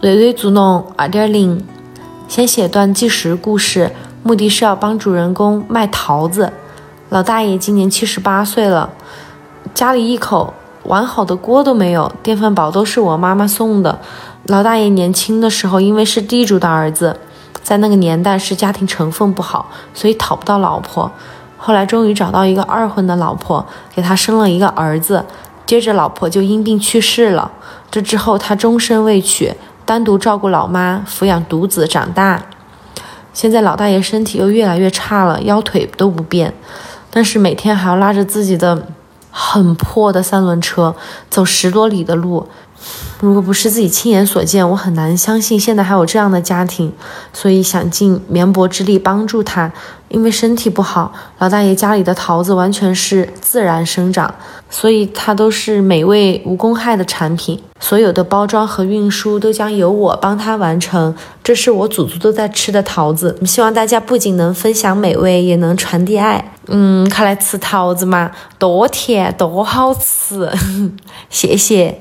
[0.00, 1.62] 瑞瑞祖农二点零，
[2.26, 6.54] 先写段纪实故事，目的是要帮主人公卖桃子。
[7.10, 8.88] 老大爷今年七十八岁了，
[9.74, 10.54] 家里一口
[10.84, 13.98] 完好的锅都没有，电饭煲都是我妈妈送的。
[14.44, 17.18] 老大爷年轻的时候，因为是地主的儿子，
[17.62, 21.12] 在那个年代是家庭成分不好，所以讨不到老婆。
[21.58, 25.26] 后来终于找到一个二婚的老婆，给他生了一个儿子。
[25.66, 27.50] 接着老婆就因病去世了，
[27.90, 29.52] 这之后他终身未娶。
[29.90, 32.40] 单独照顾老妈，抚养独子长大。
[33.32, 36.54] 现在老大爷身体又越来越差了，腰腿都不便，
[37.10, 38.86] 但是每天还要拉着自己的
[39.32, 40.94] 很破的三轮车
[41.28, 42.48] 走十多里的路。
[43.20, 46.92] 如果不是自己亲眼所见，我很难相信现在还有这样的家庭。
[47.32, 49.72] 所以想尽绵薄之力帮助他。
[50.08, 54.34] 因为身体不好，老大爷家里的桃子完全是自然生长，
[54.68, 57.62] 所以它都是美味无公害的产品。
[57.78, 61.14] 所有的包装和运输都将由我帮他完成。
[61.44, 66.52] 这是我祖祖都在吃的桃子，希望大家不仅能分享美味，也能传递爱。
[66.66, 70.50] 嗯，快来吃桃子嘛，多甜多好吃，
[71.30, 72.00] 谢谢。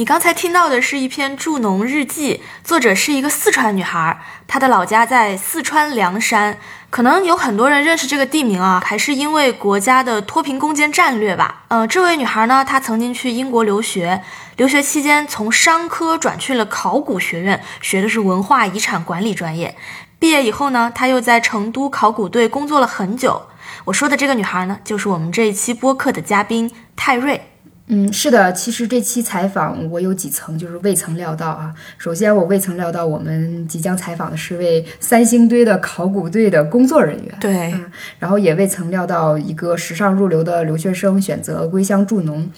[0.00, 6.56] 你刚才听到的是一篇助农日记，作者是一个四川女孩，她的老家在四川凉山。
[6.88, 11.64] 可能有很多人认识这个地名啊，还是因为国家的脱贫攻坚战略吧。
[11.68, 14.22] 呃，这位女孩呢，她曾经去英国留学，
[14.56, 19.76] 留学期间从商科转去了考古学院，学的是文化遗产管理专业。
[20.18, 23.42] 毕业以后呢，她又在成都考古队工作了很久。
[23.84, 27.46] 我说的这个女孩呢，就是我们这一期播客的嘉宾泰瑞。
[27.92, 31.74] 嗯，是的，其实这期采访我有几层就是未曾料到啊。
[31.98, 37.74] 首先，我未曾料到我们即将采访的是位三星堆的考古队的工作人员，对，
[38.20, 42.48] 然后也未曾料到一个时尚入流的留学生选择归乡助农，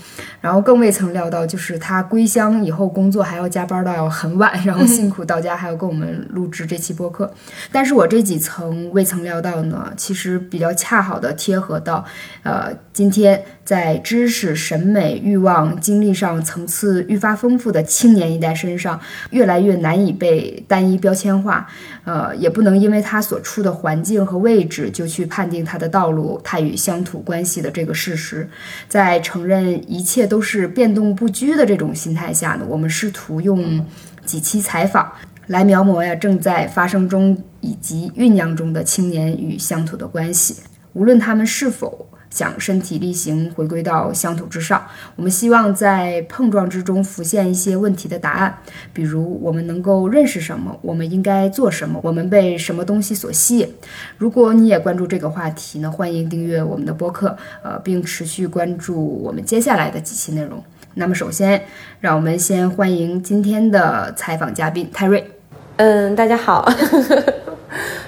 [0.42, 7.32] 然后更未曾料到就是他归乡以后工作还要加班到很晚，然后辛苦到家还要跟我们录制这期播客。
[7.70, 12.04] 但是我这几层未曾料到呢，其实比较恰好的贴合到，
[12.42, 15.21] 呃，今天在知识审美。
[15.22, 19.00] 欲望经历上层次愈发丰富的青年一代身上，
[19.30, 21.68] 越来越难以被单一标签化。
[22.04, 28.48] 呃，也不能因为他所处的环境和位置就去判定他的道路，他与乡土关系的这个事实。
[28.88, 33.86] 在承认一切都是变动不居的这种心态下呢，我们试图用
[34.26, 35.10] 几期采访
[35.46, 40.56] 来描摹呀正在发生中以及酝酿中的青年与乡土的关系，
[40.94, 42.08] 无论他们是否。
[42.32, 48.56] 想身体力行回归到乡土之上，我们希望在碰撞之中浮现一些问题的答案，
[48.94, 53.68] 比如我们能够认识什么，我们应该做什么，我们被什么东西所吸引。
[54.16, 60.64] 如果你也关注这个话题呢，欢迎订阅我们的播客，呃，并持续关注我们接下来的几期内容。
[60.94, 61.62] 那么，首先
[62.00, 65.30] 让我们先欢迎今天的采访嘉宾泰瑞。
[65.76, 66.66] 嗯，大家好，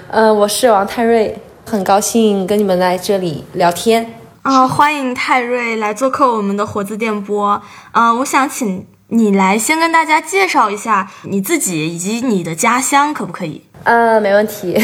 [0.09, 1.37] 嗯， 我是王泰瑞。
[1.67, 4.67] 很高兴跟你们来这里聊天啊！
[4.67, 7.59] 欢迎泰瑞来做客我们的活字电波。
[7.93, 13.63] 嗯，我想请你来先跟大家介绍一下你自己以及你的家乡，可不可以？
[13.83, 14.79] 呃，没问题。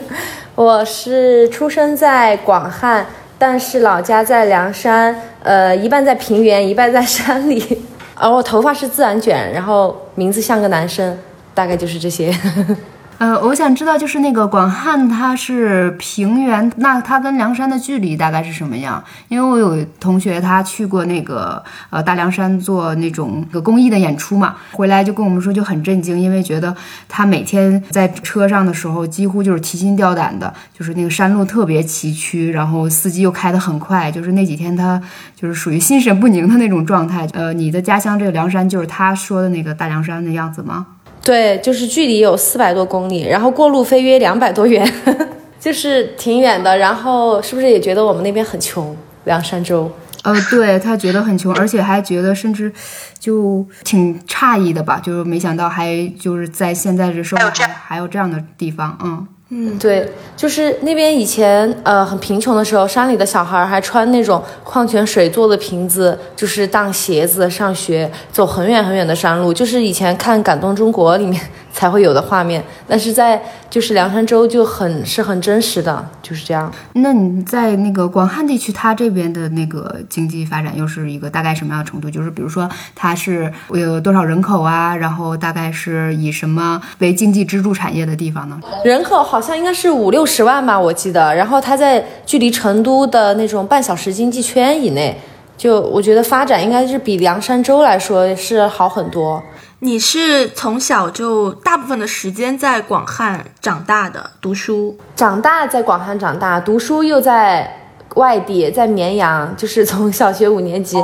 [0.54, 3.06] 我是出生在广汉，
[3.38, 7.82] 但是老家在凉山，呃，一半在平原，一半在山里。
[8.14, 11.18] 而 我头发是自然卷，然后名字像个男生，
[11.54, 12.30] 大概就是这些。
[13.18, 19.02] 呃，我想知道，就是那个广汉，它是平原，那它跟凉山的距离大概是什么样？
[19.28, 26.76] 因为我有同学他去过那个呃大凉山做那种公益的演出嘛，回来就跟我们说就很震惊，因为觉得
[27.08, 35.00] 他每天在车上的时候几乎就是提心吊胆的，就是那个山路特别崎岖，然后司机又开得很快，就是那几天他
[35.34, 37.26] 就是属于心神不宁的那种状态。
[37.32, 40.86] 呃，你的家乡这个凉山就是他说的那个大凉山的样子吗？
[41.26, 44.88] 对，就是距离有四百多公里，然后过路费约两百多元，
[45.58, 46.78] 就是挺远的。
[46.78, 48.96] 然后是不是也觉得我们那边很穷？
[49.24, 49.90] 凉山州？
[50.22, 52.72] 呃，对他觉得很穷，而且还觉得甚至
[53.18, 59.26] 就挺诧异的吧，就是没想到还就是在现在这社会还还有这样的地方，嗯。
[59.48, 71.40] 嗯，对，就是那边以前呃很贫穷的时候，山里的小孩还穿那种矿泉水做的瓶子，就是当鞋子上学，走很远很远的山路，就是以前看《感动中国》里面
[71.76, 73.40] 才会有的画面，但是在
[73.70, 76.72] 就是凉山州就很是很真实的，就是这样。
[76.94, 82.10] 那你在那个广汉地区，它这边的那个经济发展又是一个大概什么样的程度？
[82.10, 88.60] 就是比如说它是有多少人口啊，然后大概是以什么为经济支柱产业的地方呢？
[88.84, 89.36] 人口好。
[89.46, 91.32] 像应该是五六十万吧，我记得。
[91.32, 95.16] 然后它在距离成都的那种半小时经济圈以内，
[95.56, 99.40] 就我觉得发展应该是比凉山州来说是好很多。
[99.80, 104.96] 你是从小就大部分的时间在广汉长大的，读书。
[105.14, 110.96] 长大在广汉长大，读书又在外地，在绵阳，就是从小学五年级，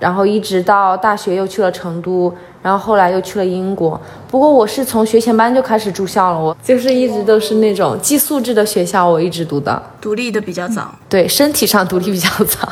[0.00, 4.00] 然后一直到大学又去了成都，然后后来又去了英国。
[4.30, 9.82] 不过我是从学前班就开始住校了，我就是一直都是那种寄宿制的学校，我一直读的。
[10.00, 12.66] 独立的比较早，对，身体上独立比较早。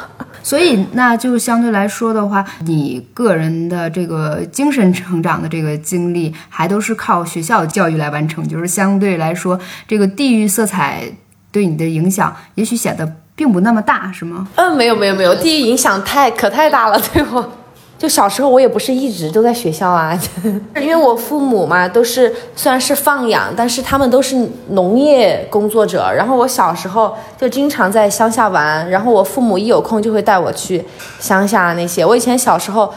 [0.44, 9.58] 所以，那就相对来说的话，你个人的这个精神成长的这个经历，还都是靠学校教育来完成，就是相对来说，
[9.88, 11.02] 这个地域色彩
[11.50, 14.46] 对你的影响，也许显得并不那么大，是吗？
[14.56, 17.52] 嗯，没有没有没有，地域影响太可太大了，对我。
[17.96, 20.19] 就小时候我也不是一直都在学校啊，
[20.76, 24.37] 因为我父母嘛都是虽然是放养，但是他们都是
[24.70, 26.12] 农业工作者。
[26.14, 30.85] 然后我小时候就经常在乡下玩，然后我父母一有空就会带我去
[31.19, 32.05] 乡下那些。
[32.05, 32.93] 我以前小时候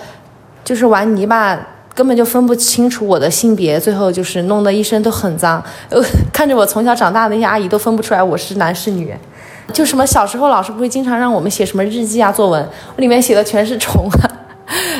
[0.65, 1.57] 就是玩泥巴，
[1.94, 5.63] 根本就分不清楚我的性别，最后就是弄得一身都很脏。
[5.89, 6.01] 呃，
[6.33, 9.15] 看着我从小长大的那些阿姨都分不出来我是男是女。
[9.71, 12.61] 就什么小时候老师不会经常让我们写什么日记啊、作文，
[12.95, 14.31] 我里面写的全是虫啊。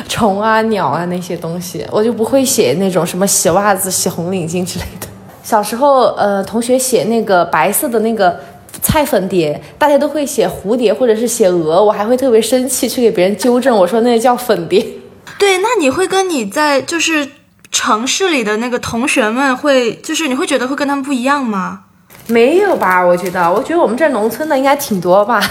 [0.08, 5.06] 虫啊、鸟啊那些东西，我就不会写那种什么洗袜子、洗红领巾之类的。
[5.42, 8.38] 小时候，呃，同学写那个白色的那个
[8.82, 14.84] 菜粉蝶，大家都会写蝴蝶或者是写鹅，我还会特别生气去给别人纠正，我说那叫粉蝶。
[15.38, 17.28] 对，那你会跟你在就是
[17.70, 21.80] 城市里的那个同学们会，就是你会觉得会跟他们不一样吗？
[22.26, 23.00] 没有吧？
[23.00, 25.42] 我觉得，我觉得我们这农村的应该挺多吧。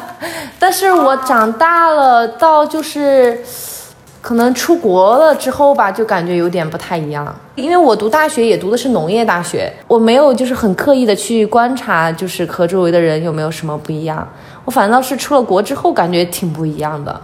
[0.58, 3.42] 但是我长大了，到就是
[4.26, 7.32] 可能出国了之后吧，就感觉有点不太一样。
[7.54, 14.28] 因为我读大学也读的是农业大学，我没有就是很刻意的去观察，就是和周围的人有没有什么不一样。
[14.64, 17.20] 我反倒是出了国之后，感觉挺不一样的。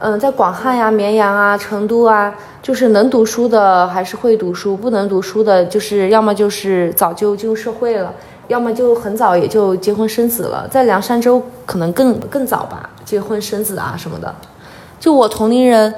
[0.00, 8.12] 嗯，在广汉呀、绵阳啊、成都啊，就是能读书的还是会读书，不能读书的，就是要么就是早就进入社会了。
[8.48, 14.34] 要么就很早也就结婚生子了，在凉山州可能更更早吧，结婚生子啊什么的。
[15.00, 15.92] 就我同龄人，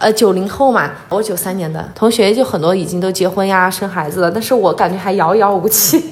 [0.00, 6.02] 呃，九零后嘛，我九三年的同学就很多已经都结婚呀、生孩子了，但是我感觉还遥遥无期。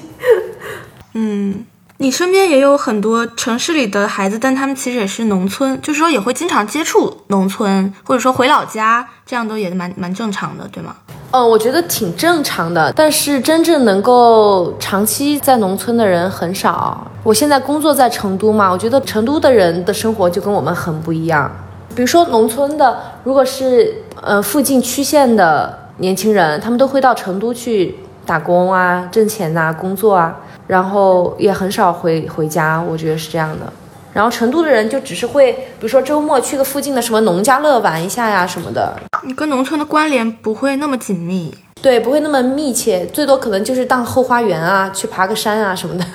[1.15, 1.65] 嗯，
[1.97, 10.95] 你身边也有很多城市里的孩子，但他们其实也是农村，就是说也会经常接触农村，或者说回老家，这样都也蛮蛮正常的，对吗？
[11.31, 17.07] 嗯，我觉得挺正常的，但是真正能够长期在农村的人很少。
[17.23, 21.51] 我现在工作在成都嘛，我觉得成都的人的生活就跟我们很不一样。
[21.95, 27.95] 比如说农村的，如果是呃附近区县的年轻人，他们都会到成都去
[28.25, 30.37] 打工啊、挣钱呐、工作啊，
[30.67, 32.81] 然后也很少回回家。
[32.81, 33.71] 我觉得是这样的。
[34.11, 38.93] 然后成都的人就只是会，比如说周末去个附近的什么农家乐玩一下呀什么的。
[39.23, 46.05] 你跟农村的关联不会那么紧密，对，不会那么密切，最多可能就是当后花园啊，去爬个山啊什么的。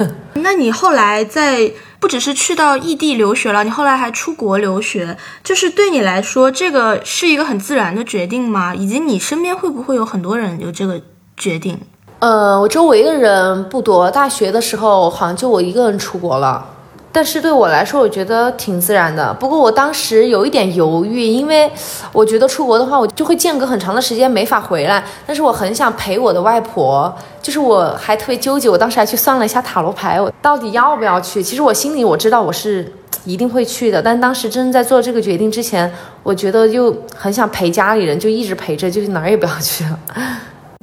[0.44, 8.74] 那你后来在不只是去到异地留学了，你后来还出国留学，就是对你来说，这个是一个很自然的决定吗？
[8.74, 11.00] 以及你身边会不会有很多人有这个
[11.34, 11.80] 决定？
[12.18, 16.66] 呃，我周围的人不多，大学的时候好像就我一个人出国了。
[17.14, 19.32] 但是对我来说，我觉得挺自然的。
[19.34, 21.70] 不过我当时有一点犹豫，因为
[22.12, 25.00] 我觉得出国的话，我就会间隔很长的时间没法回来。
[25.24, 28.68] 但是我很想陪我的外婆，就是我还特别纠结。
[28.68, 31.40] 我当时还去算了一下塔罗牌，我到底要不要去？
[31.40, 32.92] 其实我心里我知道我是
[33.24, 35.88] 一定会去的，但当时真的在做这个决定之前，
[36.24, 39.96] 我觉得又很想陪家里人，就一直陪着，就是哪儿也不要去了。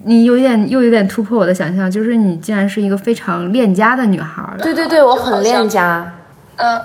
[0.05, 4.41] 你有点又有点突破我的想象，就是你竟然是一个非常恋家的女孩。
[4.63, 6.09] 对对对，我很恋家。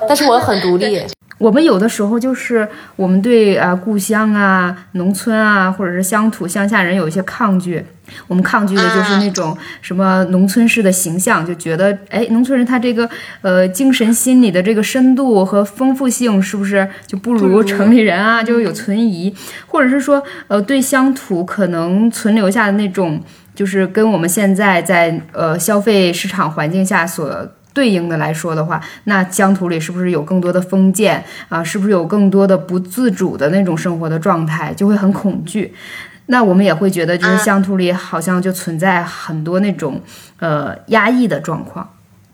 [0.08, 1.04] 但是我很独立。
[1.38, 2.66] 我们有的时候就是
[2.96, 7.84] 我们对啊故乡啊、农村啊，或者是乡土乡下人有一些抗拒。
[8.26, 13.06] 我们抗拒的就是那种什么农村式的形象，就觉得哎，农村人他这个
[13.42, 18.42] 呃精神心理的这个深度和丰富性是不是就不如城里人啊？
[18.42, 19.34] 就有存疑，
[19.66, 23.20] 或者是说呃对乡土可能存留下的那种，
[23.54, 27.46] 就是跟我们现在在呃消费市场环境下所。
[27.76, 31.62] 对应的来说的话，那疆土里是不是有更多的封建啊？
[31.62, 35.74] 是不是有更多的不自主的那种生活的状态，就会很恐惧。
[36.28, 40.00] 那我们也会觉得，就是乡土里好像就存在很多那种
[40.38, 41.86] 呃压抑的状况。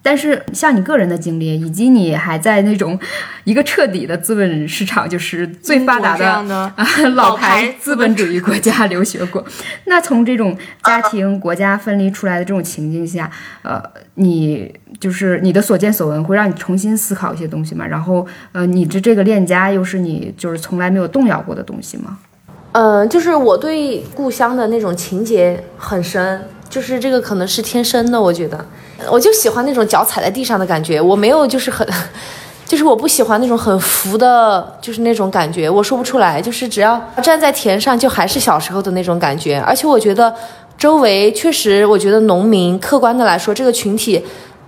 [0.02, 2.98] 但是像你个人的经历，以及你还在那种
[3.44, 6.44] 一个彻底的资本市场，就是最发达的
[7.14, 9.44] 老牌资本主义国家留学过，
[9.86, 13.30] 那从这种家庭国家分离出来的这种情境下，
[13.62, 13.80] 呃，
[14.14, 17.86] 你就是你的所见所闻会让你重新思考一些东西吗？
[17.86, 22.18] 然后，呃，你的这个恋家又是你就是从来没有动摇过的东西吗？
[22.72, 28.58] 嗯，就是我对故乡的那种情结很深，就是这个可能是天生的，我觉得，
[29.10, 31.86] 我就喜欢那种脚踩在地上的感觉，我没有就是很，
[32.64, 40.34] 就是我不喜欢那种很浮的，就是那种感觉，我说不出来，就是只要站在田上，就还是小时候的那种感觉，而且我觉得
[40.78, 44.24] 周围确实，我觉得农民客观的来说，这个群体，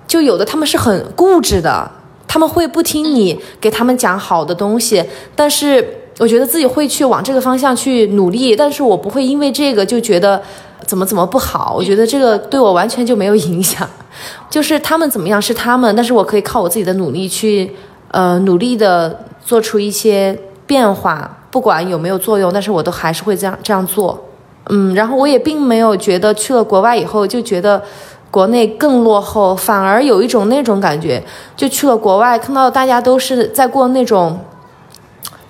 [0.07, 1.91] 就有的他们是很固执的，
[2.29, 5.03] 他们会不听你给他们讲好的东西，
[5.35, 6.01] 但是。
[6.21, 10.41] 我觉得自己会去往这个方向去努力，但是我不会因为这个就觉得
[10.87, 11.75] 怎么怎么不好。
[11.77, 13.89] 我觉得这个对我完全就没有影响，
[14.51, 17.75] 就是他们怎么样是他们，但是我可以靠我自己的努力去，
[18.11, 24.23] 呃，努力的做出一些变化，不管有没有作用，但是我都还是会这样这样做。
[24.71, 27.83] 嗯，然后我也并没有觉得去了国外以后就觉得
[28.31, 31.23] 国内更落后，反而有一种那种感觉，
[31.57, 34.39] 就去了国外看到大家都是在过那种。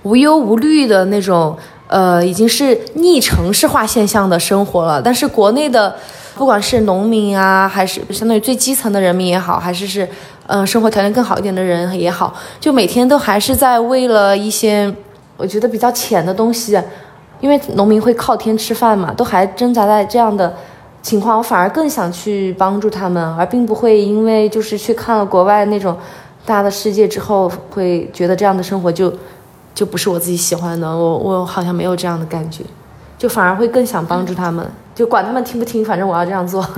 [0.02, 1.56] 无忧无虑的那种，
[1.94, 5.00] 呃，已经是逆城市化现象的生活了。
[5.00, 5.94] 但是国内的，
[6.34, 10.08] 不管是农民啊，还是相当于最基层的人民也好，还是是，
[10.48, 14.92] 嗯，生活条件更好一点的人也好，就每天都还是在为了一些
[15.36, 16.76] 我觉得比较浅的东西，
[17.38, 20.52] 因为农民会靠天吃饭嘛，都还挣扎在这样的
[21.00, 21.38] 情况。
[21.38, 25.96] 我反而更想去帮助他们，而并不会因为就是去看了国外那种
[26.44, 29.14] 大的世界之后，会觉得这样的生活就。
[29.74, 32.62] 就不是我自己喜欢的，我我好像没有这样的感觉，
[33.18, 34.64] 就反而会更想帮助他们，
[34.94, 36.64] 就管他们听不听，反正我要这样做。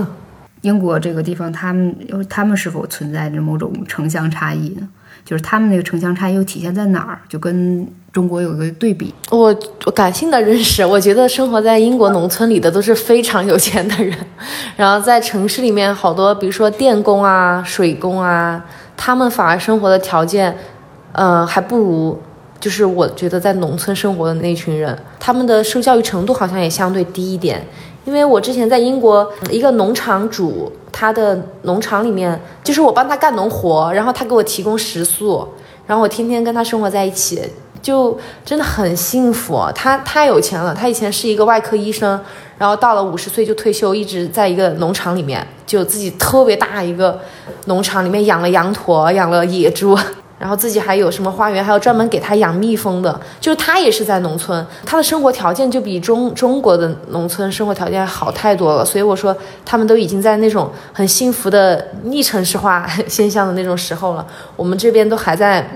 [0.62, 1.94] 英国这个地方，他们
[2.28, 4.88] 他们是否存在着某种城乡差异呢？
[5.24, 7.18] 就是他们那个城乡差异又体现在哪儿？
[7.28, 9.14] 就跟中国有一个对比。
[9.30, 14.16] 我我感性的认识，我觉得生活在英国农村里的都是非常有钱的人，
[14.76, 18.64] 然后在城市里面好多，比如说电工啊、水工啊，
[18.96, 20.56] 他们反而生活的条件，
[21.12, 22.20] 嗯，还不如。
[22.60, 27.66] 就是我觉得在农村生活的那群人，他们的受教育程度好像也相对低一点。
[28.04, 35.46] 因为我之前在英国一个农场主，他的农场里面，就是我帮他干农活，然后他给我提供食宿，
[35.88, 37.42] 然后我天天跟他生活在一起，
[37.82, 39.60] 就真的很幸福。
[39.74, 42.20] 他太有钱了，他以前是一个外科医生，
[42.58, 47.20] 然后到了五十岁就退休，一直在一个农场里面，就自己特别大一个
[47.64, 49.98] 农场里面养了羊驼，养了野猪。
[50.38, 58.84] 然后自己还有什么花园，还有专门给他养蜜蜂的，就是他也是在农村，他的生活条件就比中中国的农村生活条件好太多了。
[58.84, 64.26] 所以我说，他们都已经在那种很幸福的逆城市化现象的那种时候了，
[64.56, 65.68] 我们这边都还在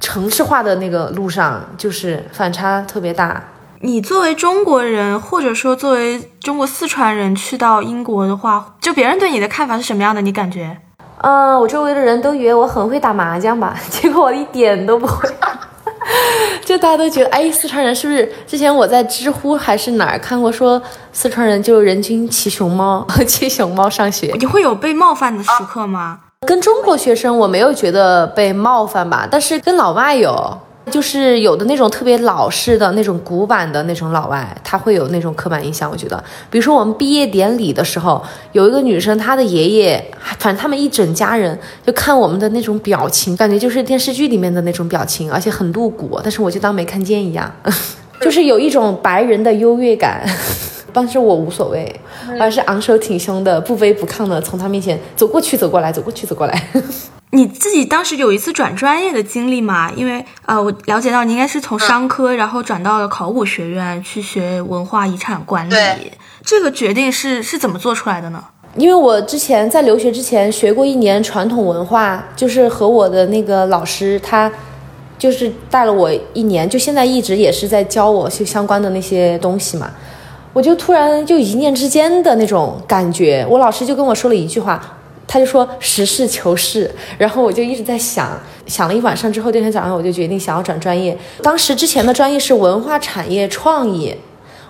[0.00, 3.42] 城市化的那个路上，就是反差特别大。
[3.82, 10.20] 你作为中国人，或者说作为中国四川人去到英国的话，就别人对你的看法是什么样的？
[10.20, 10.78] 你感觉？
[11.22, 15.28] 嗯，我周围的人都以为我很会打麻将吧， 结果我一点都不会。
[16.64, 18.32] 就大家都觉得，哎，四川人是不是？
[18.46, 20.80] 之前我在知乎还是哪儿看过，说
[21.12, 24.34] 四川人就人均骑熊猫， 骑熊猫上学。
[24.38, 26.18] 你会有被冒犯的时刻吗？
[26.46, 30.58] 跟中国学生我没有觉得被冒犯吧，但是跟老外有。
[30.90, 35.90] 就是有的那种特别老式的那种古板的那种老外，他会有那种刻板印象。
[35.90, 40.04] 我觉得，比如说我们毕业典礼的时候，有一个女生，她的爷爷，
[40.38, 47.50] 反正他们一整家人就看我们的那种表情，感觉就是电视剧里面的那种表情，而且很露骨，但是我就当没看见一样，
[48.20, 50.28] 就是有一种白人的优越感。
[50.92, 52.00] 但是我无所谓，
[52.40, 56.68] 而是昂首挺胸的、不卑不亢的从他面前走过去、走过来、走过去、走过来。
[57.32, 59.90] 你自己当时有一次转专业的经历吗？
[59.94, 65.74] 因为呃，我了解到你应该是从商科，然后转到了考古学院去学文化遗产管理。
[66.42, 68.44] 这个决定是是怎么做出来的呢？
[68.76, 74.50] 因为我之前在留学之前学过一年传统文化，就是和我的那个老师，他
[75.16, 79.88] 就是带了我一年，就现在一直也是在教我就相关的那些东西嘛。
[80.52, 84.96] 我就突然就一念之间的那种感觉，我老师就跟我说了一句话。
[85.32, 91.16] 他就说实事求是，然后我就一直在想，想了一晚上之后，第二天早上我就决定想要转专业。
[91.40, 94.12] 当时之前的专业是文化产业创意，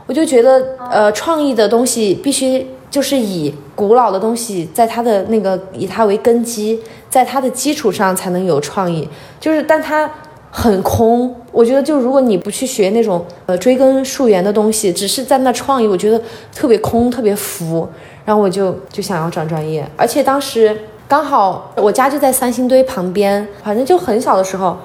[0.05, 9.09] 我就觉得，呃，创意的东西必须就是以古老的东西，在它的那个以它为根基，在它的基础上才能有创意。
[9.40, 10.11] 就是，但它
[10.50, 11.35] 很空。
[11.52, 16.21] 我觉得，就如果你不去学那种呃追根溯源的东西，只是在那创意，我觉得
[16.55, 17.88] 特别空，特别浮。
[18.25, 20.77] 然后我就就想要转专业，而且当时
[21.09, 24.77] 刚好我家就在三星堆旁边，反正就很小的时候，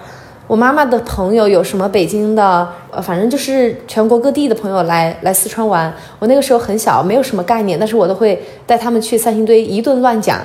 [0.47, 5.93] 我妈妈的朋友有什么北京的，呃，反正就是全国各地的朋友来来四川玩。
[6.17, 10.39] 我那个时候很小，没有什么概念，但是我都会带他们去三星堆一顿乱讲，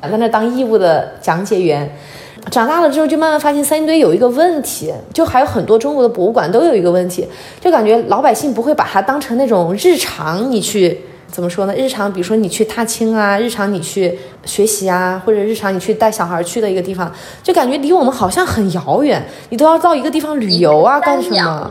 [0.00, 1.88] 在 那当义务的讲解员。
[2.50, 7.26] 长大了之后就慢慢发现三星堆有一个问题，就还有很多中国的博物馆都有一个问题，
[7.60, 11.00] 就感觉老百姓不会把它当成那种日常你去。
[11.30, 11.74] 怎么说呢？
[11.74, 19.22] 日常，比如说你去踏青啊，日常你去学习啊，或者日常你去带小孩去的一个地方，就感觉离我们好像很遥远。
[19.50, 21.70] 你都要到一个地方旅游啊，干什么？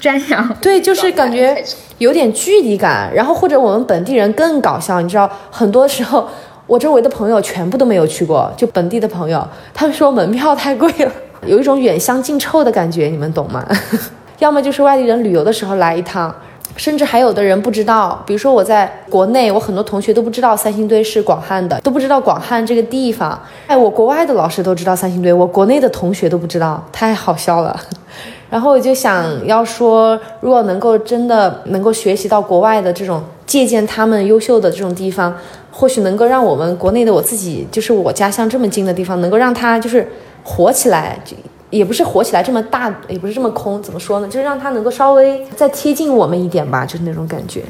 [0.00, 0.48] 瞻仰。
[0.62, 1.62] 对，就是感觉
[1.98, 3.12] 有点距离感。
[3.14, 6.26] 然后或者我们本地人更搞笑，你知道，很多时候
[6.66, 11.12] 我周围的朋友全部都没有去过，就本地的朋友，他们说门票太贵了，
[11.44, 13.66] 有一种远香近臭的感觉，你们懂吗？
[14.38, 16.34] 要么就是外地人旅游的时候来一趟。
[16.76, 23.38] 甚至还有的人不知道，比如说我在国内，我很多同学都不知道三星堆是广汉的，都不知道广汉这个地方。
[23.66, 27.78] 哎，我国外的老师都知道三星堆，我国内的同学都不知道，太好笑了。
[28.48, 35.34] 然后我就想要说，如果能够真的能够学习到国外的这种借鉴他们优秀的这种地方，
[35.70, 40.06] 或许能够让我们国内的我自己，就是我家乡这么近的地方，能够让它就是
[40.44, 41.18] 火起来。
[41.72, 44.28] 也不是火起来这么大，也不是这么空，怎么说呢？
[44.28, 47.62] 就是让它能够稍微再贴近我们一点吧，就是那种感觉。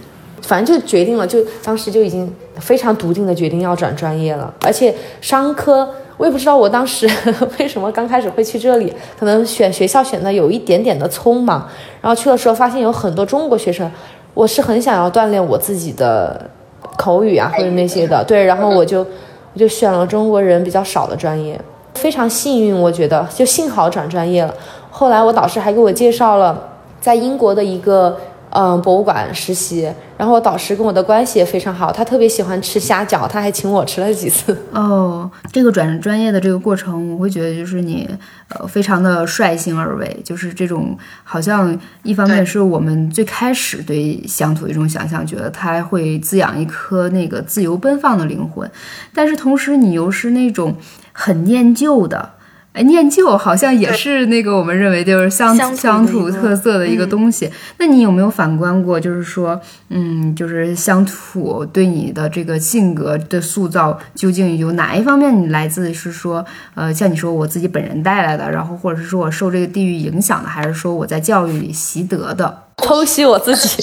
[0.43, 4.53] 反正就决定了，就当时就已经非常笃定的决定要转专业了。
[4.63, 7.09] 而且商科，我也不知道我当时
[7.61, 11.65] 为什么刚开始会去这里，可能选学校选的有一点点的匆忙。
[12.01, 13.89] 然后去的时候发现有很多中国学生，
[14.35, 16.51] 我是很想要锻炼我自己的
[16.97, 19.07] 口语啊或者那些的，对，然后我就
[19.55, 21.59] 我就选了中国人比较少的专业。
[21.95, 24.55] 非常幸运，我觉得就幸好转专业了。
[24.91, 26.69] 后来我导师还给我介绍了
[27.01, 28.17] 在英国的一个
[28.55, 34.57] 嗯博物馆实习，然后导师跟我的关系也非常好，他特别喜欢吃虾饺，他还请我吃了几次。
[34.73, 38.09] 哦，这个转专业的这个过程，我会觉得就是你
[38.49, 48.71] 呃非常的率性而为，就是这种好像一方面是我们最开始对乡土一种想象，觉得它会滋养一颗那个自由奔放的灵魂，
[49.15, 50.75] 但是同时你又是那种。
[51.15, 52.31] 很念旧的，
[52.73, 57.51] 哎，念旧好像也是那个我们认为就是乡乡土特色的一个东西。
[57.79, 59.61] 那你有没有反观过，就是说，
[59.91, 66.43] 嗯，就是乡土对你的这个性格的塑造，究竟有哪一方面你来自是说，
[66.75, 72.63] 呃，像你说我自己本人带来的，然后或者是说我受这个地域影响的，还是说我在教育里习得的？
[72.83, 73.83] 剖析我自己。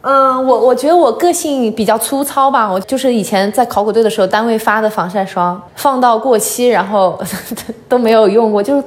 [0.00, 7.18] 嗯，我我觉得我个性比较粗糙吧，我就是以前在考古队的时候，单位发的防晒霜放到过期，然后
[7.88, 8.82] 都没有用过，就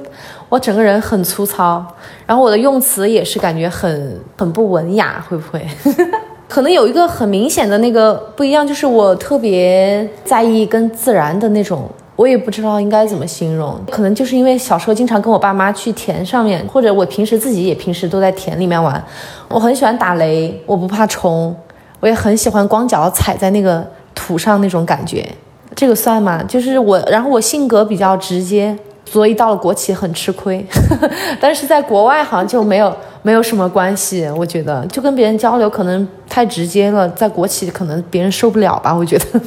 [0.48, 1.84] 我整个人很粗糙，
[2.26, 5.66] 然后我的用词也是感觉很很不文雅，会不会？
[6.48, 11.88] 可能有一个很明显的那个不一样，就是我特别在意跟自然的那种。
[12.14, 19.02] 我也不知道应该怎么形容，可能就是因为小时候经常跟我爸妈去田上面，或者我平时自己也平时都在田里面玩。
[19.48, 21.54] 我很喜欢打雷，我不怕虫，
[22.00, 25.26] 我也很喜欢光脚踩在那个土上那种感觉，
[25.74, 26.42] 这个算吗？
[26.44, 30.64] 就是我，然后我性格比较直接，所以到了国企很吃亏，
[31.40, 34.28] 但是在国外好像就没有没有什么关系。
[34.36, 38.94] 我觉得就跟别人交流可能太直接了，在国企可能别人受不了吧？
[38.94, 39.40] 我觉得。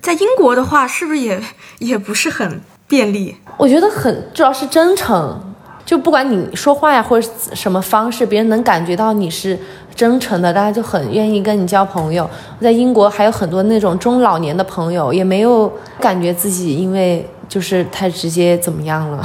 [0.00, 1.40] 在英国的话，是不是也
[1.78, 3.36] 也不是很便利？
[3.56, 5.40] 我觉得很，主要是真诚。
[5.84, 9.58] 就不管你说话呀，或者什么方式，别人能感觉到你是
[9.94, 12.28] 真诚的，大家就很愿意跟你交朋友。
[12.60, 19.22] 在英国还有很多那种中老年的朋友，也没有感觉自己因为就是太直接怎么样了。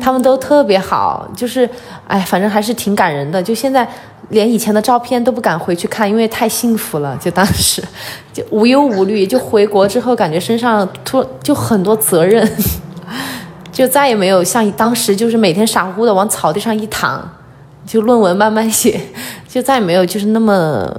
[0.00, 1.68] 他们都特别好，就是，
[2.06, 3.42] 哎，反正还是挺感人的。
[3.42, 3.88] 就现在，
[4.30, 7.16] 连以前的照片都不敢回去看，因为太幸福了。
[7.18, 7.82] 就当时，
[8.32, 9.26] 就无忧无虑。
[9.26, 12.48] 就回国之后，感觉身上突就很多责任，
[13.72, 17.26] 就再也没有像当时就是每天傻乎乎的往草地上一躺，
[17.86, 19.00] 就论文慢慢写，
[19.48, 20.90] 就再也没有就是那么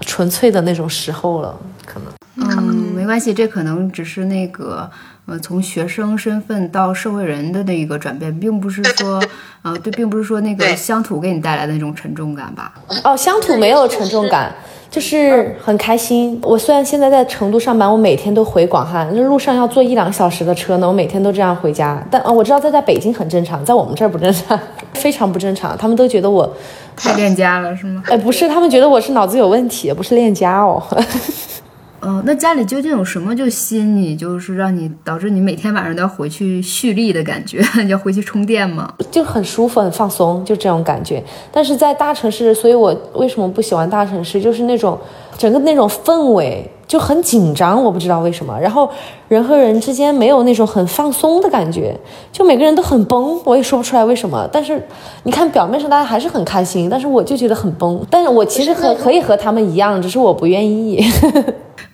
[0.00, 1.54] 纯粹的那种时候了。
[1.86, 4.90] 可能，嗯，没关系，这可能只是那个。
[5.30, 9.22] 呃，从学生身份到社会人的那一个转变，并不是说，
[9.62, 12.72] 呃，对，并不是说那个乡土给你带来的那种沉重感吧？
[13.04, 14.52] 哦，乡土没有沉重感，
[14.90, 16.36] 就是很开心。
[16.42, 22.04] 我虽然现在在成都上班，我每天都回广汉，那路上要坐一两个小时的车呢，我每天都这样回家。
[22.10, 24.58] 但啊，我知道在在北京很正常，在我们这儿不正常，
[24.94, 25.78] 非常不正常。
[25.78, 26.52] 他们都觉得我
[26.96, 28.02] 太恋家了，是吗？
[28.08, 30.82] 哎，不是，他们觉得我是脑子有问题，不是恋家哦。
[32.02, 38.94] 嗯，那家里究竟有什么就吸引你，就是让你导致你每天晚上都要回去蓄力的感觉， 要回去充电吗？
[39.10, 41.22] 就很舒服、很放松，就这种感觉。
[41.52, 44.40] 但是在大城市，所以我为什么不喜欢大城市？
[44.40, 44.98] 就是那种
[45.40, 48.60] 整个那种氛围就很紧张，我不知道为什么。
[48.60, 48.86] 然后
[49.26, 51.98] 人和人之间没有那种很放松的感觉，
[52.30, 54.46] 就每个人都很崩，我也说不出来为什么。
[54.52, 54.86] 但是
[55.22, 58.04] 你看表面上大家还是很开心，但是我就觉得很崩。
[58.10, 61.02] 但是我其实和可以和他们一样，只是我不愿意。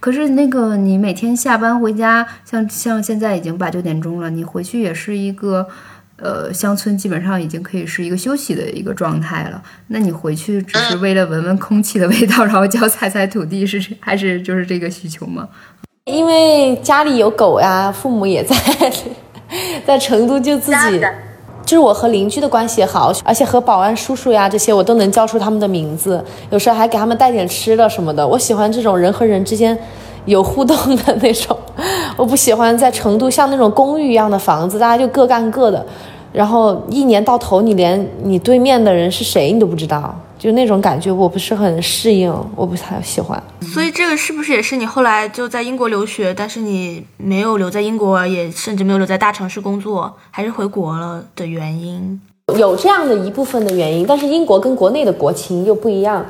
[0.01, 5.69] 可是那个你每天下班回家，像像现在已经八九点钟了，你回去也是一个。
[6.19, 9.63] 呃，乡村基本上已经可以是一个休息的一个状态了。
[9.89, 15.49] 那你回去只是为了闻闻空气的味道，然后脚踩踩土地，是还是就是这个需求吗？
[16.05, 18.57] 因为家里有狗呀，父母也在，
[19.85, 21.01] 在成都就自己，
[21.65, 28.27] 就是我和邻居的关系也好，而且和保安叔叔呀这些我都能叫出他们的名字，有时候还给他们带点吃的什么的。
[28.27, 29.77] 我喜欢这种人和人之间
[30.27, 31.57] 有互动的那种。
[32.17, 35.85] 我不喜欢在成都像那种公寓一样的房子，大家就各干各的，
[36.33, 43.43] 然后一年到头你连你对面的人是谁你都不知道，就那种感觉我不是很适应，我不太喜欢。
[43.61, 52.19] 所以这个是不是也是你后来就在英国留学，但是你没有留在英国，也甚至没有留在大城市工作，还是回国了的原因？
[52.57, 56.25] 有这样的一部分的原因，但是英国跟国内的国情又不一样。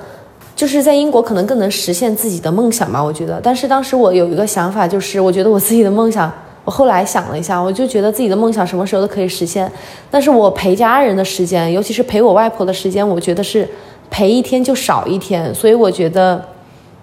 [0.56, 3.38] 就是在英国可能更能实现自己的梦想吧，我觉得。
[3.42, 6.32] 但是当时我有一个想法，就是我觉得我自己的梦想，
[6.64, 9.70] 我后来想了一下，我就觉得自己的梦想什么时候都可以实现。
[10.10, 13.68] 但是我陪家人的时间，尤其是陪我外婆的时间，我觉得是
[14.08, 15.54] 陪一天就少一天。
[15.54, 16.42] 所以我觉得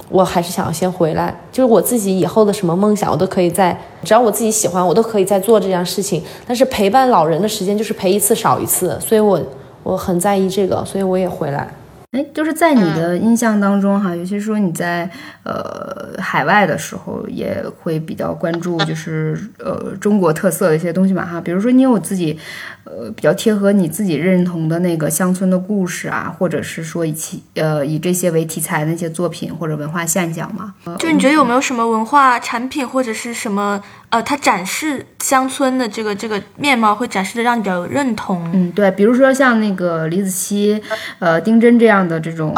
[0.10, 1.40] 我还是想要先回来。
[1.52, 6.24] 就是我自己以后的什么梦想，我都可以在，只要我自己喜欢，我都可以在做这件事情。
[6.48, 9.40] 但是陪伴老人的时间就是陪一次少一次，所以我
[9.84, 11.72] 我很在意这个，所以我也回来。
[12.14, 15.10] 哎，就是在你的印象当中哈，尤其是说你在
[15.44, 22.38] 呃海外的时候，也会比较关注就是呃中国特色的一些东西嘛哈，比如说你有自己
[22.86, 30.74] 呃比较贴合你自己认同的那个乡村的故事啊，或者是说以其呃以这些为题材的那些作品或者文化现象嘛？
[31.00, 33.82] 就你觉得有没有什么文化产品或者是什么？
[34.10, 38.48] 呃，它展示乡村的这个这个面貌，会展示的让你比较有认同。
[38.54, 40.80] 嗯，对，比如说像那个李子柒、
[41.18, 42.54] 呃丁真这样的这种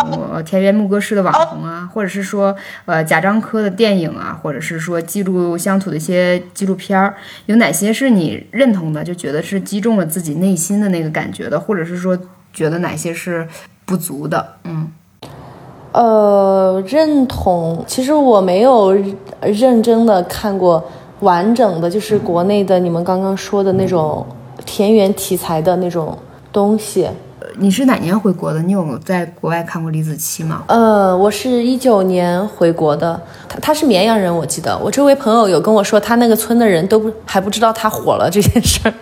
[0.46, 9.02] 田园牧歌式的网红啊，或者是说呃贾樟柯的电影啊，或者是说记录乡土的一些纪录片儿，有哪些是你认同的？
[9.02, 12.18] 就觉得是击中了自己内心的那个感觉的，或者是说
[12.54, 13.46] 觉得哪些是
[13.84, 14.48] 不足的？
[14.64, 14.88] 嗯，
[15.92, 18.96] 呃，认同，其实我没有
[19.42, 20.82] 认真的看过。
[21.20, 24.26] 完整的就是国内的你们刚刚说的那种
[24.66, 26.18] 田园题材的那种
[26.52, 27.10] 东西。
[27.58, 28.62] 你是哪年回国的？
[28.62, 30.64] 你有在国外看过李子柒吗？
[30.68, 33.20] 呃，我是一九年回国的。
[33.48, 34.78] 他他是绵阳人，我记得。
[34.78, 38.94] 我周围朋友有跟我说，他那个村的人都不还不知道他火了这件事儿。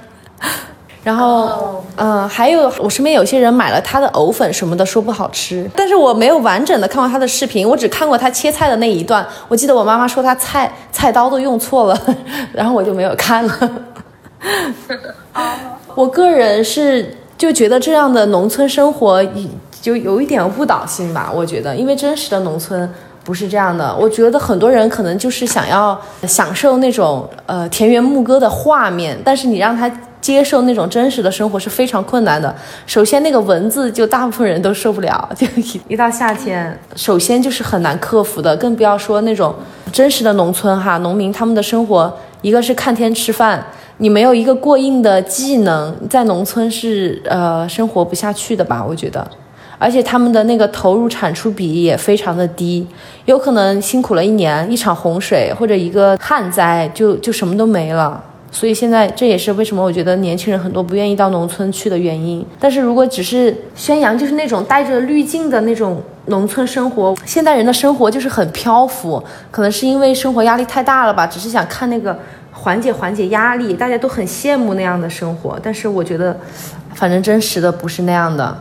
[1.04, 5.70] 然后，嗯，还有我身边有些人买了他的藕粉什么的，说不好吃。
[5.76, 9.28] 但是我没有完整的看过他的视频，我只看过他切菜的那一段。
[9.50, 12.02] 我记得我妈妈说他菜菜刀都用错了，
[12.54, 13.72] 然后我就没有看了。
[15.94, 19.22] 我个人是就觉得这样的农村生活
[19.82, 21.30] 就有一点误导性吧。
[21.36, 22.90] 我觉得，因为真实的农村
[23.26, 23.94] 不是这样的。
[24.00, 29.92] 我觉得很多人可能就是想要享受那种呃田园牧歌的画面，但是你让他。
[30.24, 32.56] 接受那种真实的生活是非常困难的。
[32.86, 39.54] 首先，那个蚊子就大部分人都受不了， 就一一到夏天，首先就是很难克服的，更不要说那种
[39.92, 43.62] 真实的农村哈，农民他们的生活，一个是看天吃饭，
[43.98, 48.82] 你没有一个过硬的技能，在农村是呃生活不下去的吧？
[48.82, 49.30] 我觉得，
[49.78, 52.88] 而且他们的那个投入产出比也非常的低，
[53.26, 58.24] 有可能辛苦了一年，一场洪水或者一个旱灾，就就什么都没了。
[58.54, 62.46] 所以现在这也是为什么我觉得年轻人很多不愿意到农村去的原因。
[62.60, 72.18] 但是如果只是宣扬就是那种带着滤镜的那种农村生活，现代人的生活就是很漂浮，可能是因为生活压力太大了吧，只是想看那个
[72.52, 75.60] 缓解缓解压力，大家都很羡慕那样的生活。
[75.62, 76.38] 但是我觉得，
[76.94, 78.56] 反正真实的不是那样的。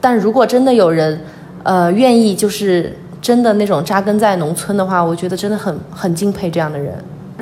[0.00, 1.20] 但如果真的有人，
[1.62, 6.92] 呃，愿意就是真的那种扎根在农村的话，我觉得真的很很敬佩这样的人。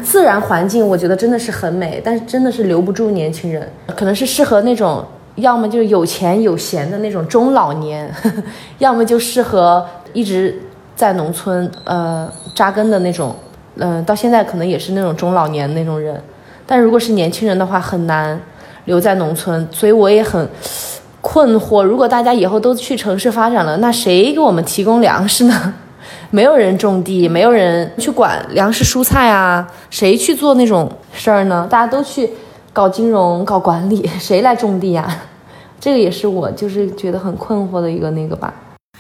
[0.03, 5.05] 自然环境我觉得真的是很美，但是真的是留不住年轻人，可能是适合那种
[5.37, 8.43] 要么就是有钱有闲的那种中老年，呵 呵
[8.79, 10.61] 要么就适合一直
[10.95, 13.35] 在农村呃扎根的那种，
[13.77, 16.21] 嗯，到现在可能也是那种中老年那种人，
[16.67, 18.41] 但如果是年轻人的话，很难
[18.85, 20.49] 留在农村，所以我也很
[21.21, 25.75] 困惑，如果大家以后都去城市发展了，那谁给我们提供粮食呢？
[26.31, 31.67] 没有人种地，没有人去管粮食蔬菜啊，谁去做那种事儿呢？
[31.71, 32.31] 大家都去
[32.73, 35.23] 搞金融、搞管理， 谁来种地呀？
[35.81, 38.53] 这个也是我就是觉得很困惑的一个那个吧。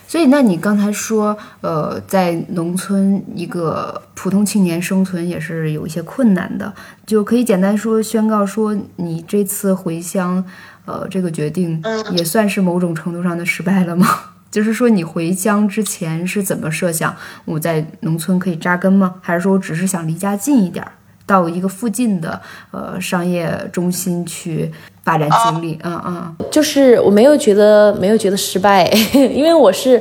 [0.08, 6.72] 所以，那你刚才说，呃，在农村一个普通青年生存也是有一些困难的，
[7.04, 10.44] 就可以简单说宣告说，你这次回乡，
[10.84, 14.06] 呃，这个决定也算是某种程度上的失败了吗？
[14.50, 17.14] 就是说你回乡之前是怎么设想？
[17.44, 19.16] 我在农村可以扎根吗？
[19.20, 20.84] 还是说我只是想离家近一点，
[21.26, 24.70] 到一个附近的呃商业中心去
[25.04, 25.78] 发展经历？
[25.82, 30.00] 嗯嗯，就是我没有觉得没有觉得失败， 因为我是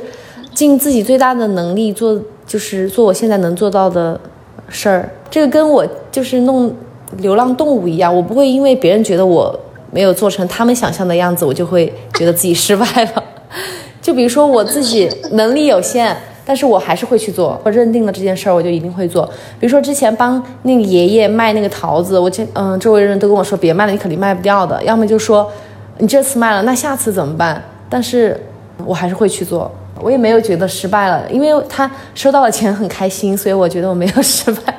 [0.54, 4.18] 尽自己最大的能力做，就是做我现在能做到的
[4.68, 5.10] 事儿。
[5.28, 6.74] 这个跟我就是弄
[7.18, 9.58] 流浪动物一样，我不会因为别人觉得我
[9.90, 13.24] 没有做成他们想象的样子，我就会觉得自己失败了。
[14.06, 17.60] 就比如说我自己能力有限，但是我还是会去做。
[17.64, 19.26] 我认定了这件事儿，我就一定会做。
[19.58, 24.80] 比如说之前帮那个爷爷卖那个桃子，我这嗯，周围人都跟我说别卖了，你肯定卖不掉的。
[24.84, 25.50] 要么就说
[25.98, 27.60] 你这次卖了，那下次怎么办？
[27.90, 28.40] 但是
[28.84, 29.68] 我还是会去做。
[30.00, 34.72] 我也没有觉得失败了，因为他收到了钱很开心，所以我觉得我没有 失败。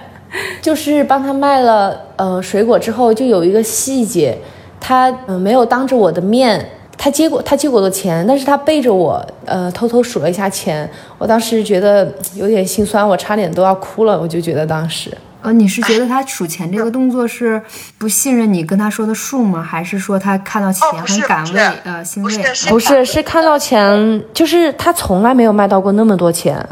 [0.62, 4.38] 就是帮他卖了呃水果之后，就有一个细节，
[4.80, 6.66] 他嗯没有当着我的面。
[6.98, 10.90] 他接过他接过的钱，但是他背着我，呃，偷偷数了一下钱。
[11.20, 14.20] 我当时觉得有点心酸，我差点都要哭了。
[14.20, 17.62] 我就觉得当时，呃，你是觉得他数钱这个动作是
[18.00, 19.62] 不信任你跟他说的数吗？
[19.62, 22.34] 还是说他看到钱很感慰，呃，欣慰？
[22.68, 26.68] 不是，是看到钱，就是他从来没有卖到过那么多钱，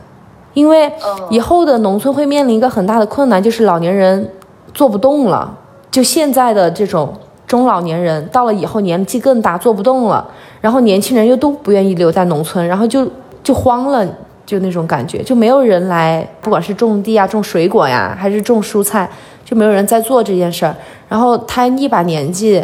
[0.55, 0.91] 因为
[1.29, 4.27] 以后的农村会面临一个很大的困难，就是老年人
[4.73, 5.55] 做不动了，
[5.91, 7.15] 就现在的这种。
[7.55, 10.27] 中老年人到了以后年纪更大，做不动了，
[10.59, 13.09] 然后年轻人又都不愿意留在农村，然后就
[13.41, 14.05] 就慌了，
[14.45, 19.09] 就那种感觉，就没有人来，不管是种地啊、种水果呀，还是种蔬菜，
[19.45, 20.75] 就没有人在做这件事儿。
[21.07, 22.61] 然后他一把年纪，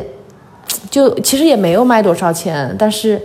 [0.89, 3.17] 就其实也没有卖多少钱，但是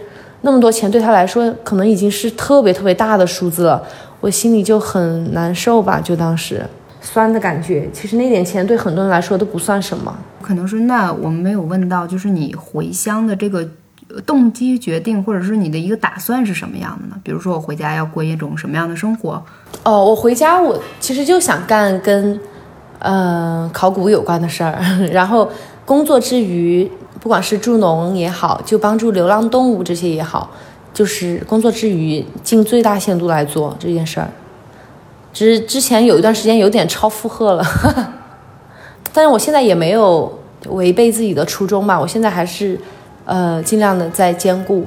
[0.42, 3.82] 那么多钱对他来说，可能已经是特别特别大的数字了，
[4.20, 6.64] 我心里就很难受吧，就当时。
[7.06, 10.12] 酸的感觉，其实那点钱对很多人来说都不算什么。
[10.42, 13.66] 可能是那我们没有问到，就是你回乡的这个
[14.26, 17.16] 动机决定，或者是你的一个打算是什么样的呢？
[17.22, 19.42] 比如说我回家要过一种什么样的生活？
[19.84, 22.38] 哦，我回家我其实就想干跟，
[22.98, 24.78] 呃，考古有关的事儿，
[25.12, 25.48] 然后
[25.84, 26.90] 工作之余，
[27.20, 30.50] 不管是助农也好，就帮助流浪动物这些也好，
[30.92, 34.28] 就是工作之余尽最大限度来做这件事儿。
[35.36, 37.62] 之之前有一段时间有点超负荷了，
[39.12, 40.32] 但是我现在也没有
[40.70, 42.80] 违背自己的初衷吧，我现在还是，
[43.26, 44.86] 呃，尽量的在兼顾。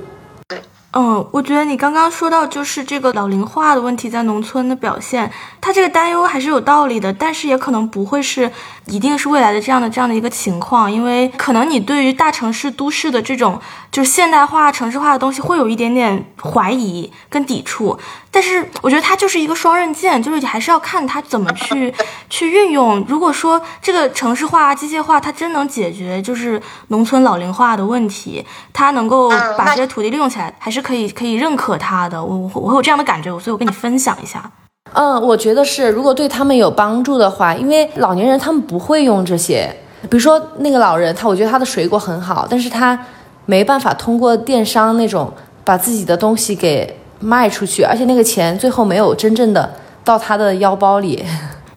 [0.92, 8.52] 嗯，我觉得你刚刚说到就是这个老龄化的问题在农村的表现，他这个担忧还是有道理的，但是也可能不会是
[8.88, 18.00] 一定是未来的这样的这样的一个情况，因为可能你对于大城市都市的这种就是现代化城市化的东西会有一点点怀疑跟抵触。
[18.32, 21.92] 但是我觉得它就是一个双刃剑，就是你还是要看它怎么去
[22.30, 23.04] 去运用。
[23.08, 32.24] 如果说这个城市化、机械化它真能解决就是农村老龄化的问题，它能够把这些土地利用起来，还是可以可以认可他的。
[32.24, 34.52] 我我我有这样的感觉，所以我跟你分享一下。
[34.94, 39.70] 嗯，我觉得是，如果对他们有帮助的话，因为老年人他们不会用这些，
[40.04, 43.00] 比如说那个老人，他我觉得他的水果很好，但是他
[43.46, 45.32] 没办法通过电商那种
[45.64, 46.96] 把自己的东西给。
[47.22, 49.70] 卖出去，而且那个钱最后没有真正的
[50.06, 51.22] 到他的腰包里，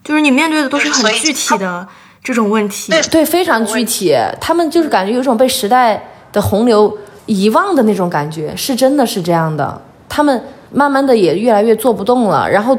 [0.04, 1.84] 就是你面对的都是很具体的
[2.22, 4.16] 这种问题，对，非常具体。
[4.40, 9.80] 他们就是感觉有一种被时代的洪流遗忘的那种感觉，是真的是这样的。
[10.08, 12.76] 他们慢慢的也越来越做不动了，然后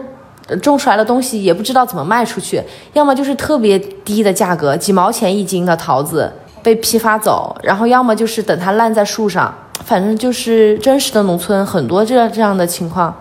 [0.62, 2.62] 种出来的东西也不知道怎么卖出去，
[2.94, 9.54] 要么就是特别低的价格，几毛钱一斤的桃子被批发走，然后要么就是等它烂在树上。
[9.84, 13.14] 反正就是真实的农村很多这这样的情况，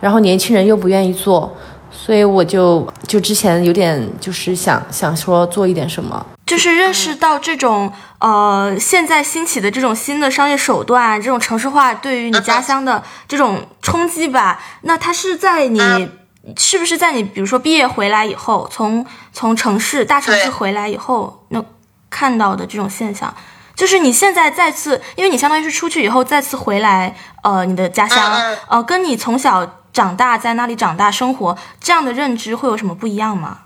[0.00, 1.52] 然后年轻人又不愿意做，
[1.90, 14.58] 所以我就就之前有点就是想想说做一点什么，就是认识到这种呃现在兴起的这种新的商业手段，这种城市化对于你家乡的这种冲击吧。
[14.80, 16.10] 那它是在你
[16.56, 21.62] 是不是在你比如说毕业回来以后，从从城市大城市回来以后，那
[22.08, 23.34] 看到的这种现象？
[23.76, 33.58] 就是你现在再次，因为你相当于是出去以后再次回来，呃，你的家乡，呃，跟你从小长大在那里长大生活这样的认知会有什么不一样吗？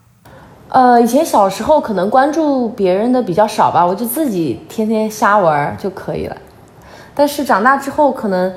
[0.72, 6.36] 呃，以前小时候可能关注别人的比较少吧，我就自己天天瞎玩就可以了。
[7.14, 8.52] 但是长大之后可能。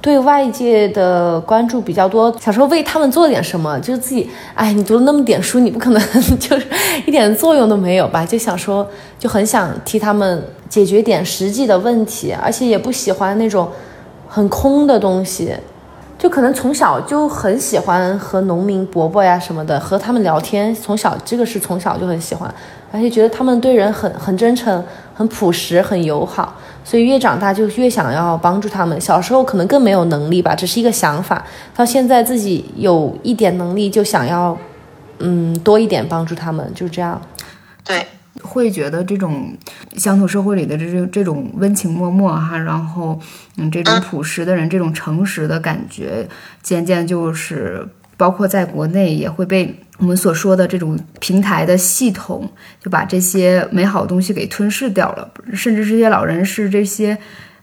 [0.00, 6.00] 对外界的关注比较多，想说为他们做点什么，就是自己，哎，你读了那么点书，你不可能
[6.38, 6.66] 就是
[7.04, 8.24] 一点作用都没有吧？
[8.24, 8.86] 就想说，
[9.18, 13.68] 就很想替他们解决点实际的问题，而且也不喜欢那种
[14.28, 15.52] 很空的东西。
[16.18, 22.52] 就可能从小就很喜欢和农民伯伯呀什么的和他们聊天，从小这个是从小就很喜欢，
[22.90, 24.82] 而且觉得他们对人很很真诚、
[25.14, 28.98] 很朴实、很友好，所以越长大就越想要帮助他们。
[29.00, 31.44] 小时候可能更没有能力吧，只是一个想法，
[31.76, 34.56] 到现在自己有一点能力就想要，
[35.18, 37.20] 嗯，多一点帮助他们，就这样。
[37.84, 38.06] 对。
[38.42, 39.56] 会觉得这种
[39.96, 43.18] 乡土社会里的这这种温情脉脉哈，然后
[43.56, 46.28] 嗯，这种朴实的人，这种诚实的感觉，
[46.62, 57.16] 渐渐就是包括在国内也会被我们所说的这种平台的系统就把这些美好东西给吞噬掉了，甚至这些老人是这些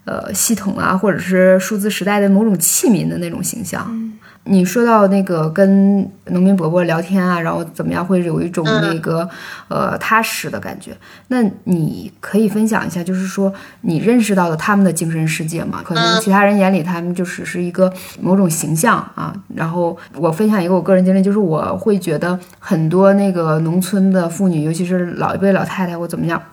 [0.05, 3.99] 呃系统啊，或者是数字时代的某种器皿的那种形象。
[4.45, 9.29] 你说到那个跟农民伯伯聊天啊，然后怎么样会有一种那个
[9.69, 10.91] 呃踏实的感觉？
[11.29, 15.81] 那你可以分享一下，就是说你认识到的他们的精神世界吗？
[15.81, 17.89] 可能其他人眼里他们就只是一个
[18.19, 19.33] 某种形象啊。
[19.55, 26.43] 然后我分享一个我个人经历，就是我会觉得很多那个农村的妇女，尤其是老一辈老太太或怎么样。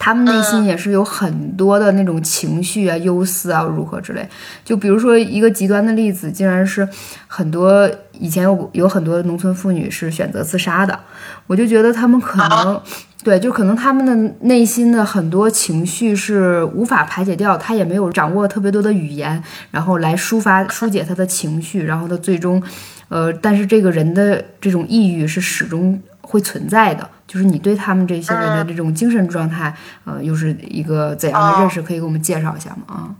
[0.00, 4.26] 他们内心也是有很多的那种情绪啊、忧思啊，如何之类。
[4.64, 6.88] 就比如说一个极端的例子，竟然是
[7.26, 10.98] 很多以前有有很多农村妇女是选择自杀的。
[11.46, 12.80] 我就觉得他们可能，
[13.22, 22.62] 对，就可能他们的内心的很多情绪是无法排解掉，他也没有掌握特别多的语言，然后来抒发、疏解他的情绪，然后他最终，
[23.08, 27.08] 呃，但是这个人的这种抑郁是始终会存在的。
[27.26, 29.72] 就是你对他们这些人的这种精神状态，
[30.04, 31.82] 呃，又是一个怎样的认识？
[31.82, 32.84] 可以给我们介绍一下吗？
[32.88, 33.10] 啊，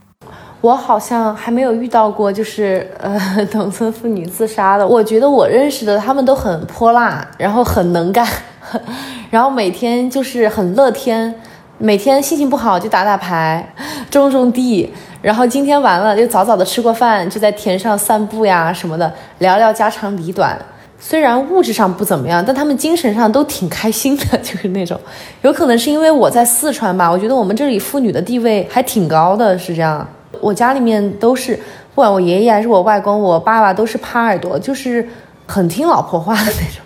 [0.60, 3.18] 我好像还没有遇到过，就是呃，
[3.52, 4.86] 农村妇女自杀的。
[4.86, 8.26] 我觉得我认识的他们都很泼辣，然后很能干，
[9.30, 11.32] 然后每天就是很乐天，
[11.78, 13.72] 每天心情不好就打打牌，
[14.10, 14.92] 种种地，
[15.22, 20.58] 然后今天完了就早早的吃过饭，就在田上散步呀什么的，聊聊家长里短。
[21.02, 25.00] 虽然物质上不怎么样，但他们精神上都挺开心的，就是那种。
[25.40, 30.06] 有可能是因为我在四川吧，我觉得我们这里妇女的地位还挺高的，是这样。
[30.42, 31.56] 我家里面都是，
[31.94, 35.08] 不管我爷爷还是我外公，我爸爸都是耙耳朵，就是
[35.46, 36.84] 很听老婆话的那种。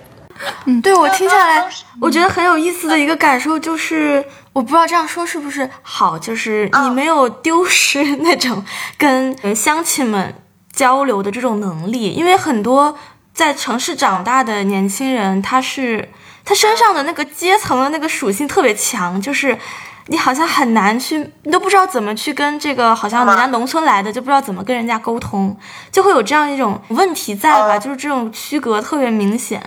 [0.66, 1.68] 嗯，对我听下来，
[2.00, 8.64] 我觉得很有意思的一个感受就是，我不知道这样说是不是好，就是你没有丢失那种
[8.96, 10.34] 跟乡亲们
[10.72, 12.96] 交流的这种能力，因为很多。
[13.34, 16.08] 在城市长大的年轻人，他是
[16.44, 19.58] 他身上的那个阶层的那个属性特别强，就是
[20.06, 25.58] 你好像很难去，你都不知道怎么去跟这个好像人家农村来的，就不知道怎么跟人家沟通，
[25.90, 27.76] 就会有这样一种问题在吧？
[27.78, 29.60] 就是这种区隔特别明显。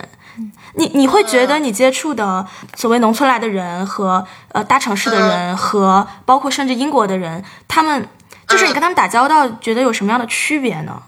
[0.75, 8.07] 你你会觉得你接触的所谓农村来的人和呃大城市的人和包括甚至英国的人，他们
[8.47, 11.01] 就是你跟他们打交道，觉得有什么样的区别呢？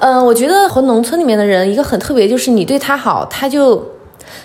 [0.00, 3.84] 嗯，我觉得和农村里面的人一个很特别，就是你对他好，他就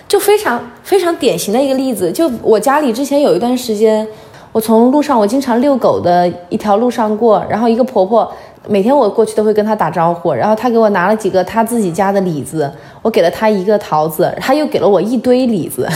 [0.06, 2.12] 就非常非常典型的一个例子。
[2.12, 4.06] 就我家里之前有一段时间，
[4.52, 8.30] 我从路上我经常遛狗的一条路上过，然后一个婆婆
[8.68, 15.88] 每天我过去都会跟她打招呼，然后她给我拿了几个她自己家的李子，我给了她一个桃子，她又给了我一堆李子，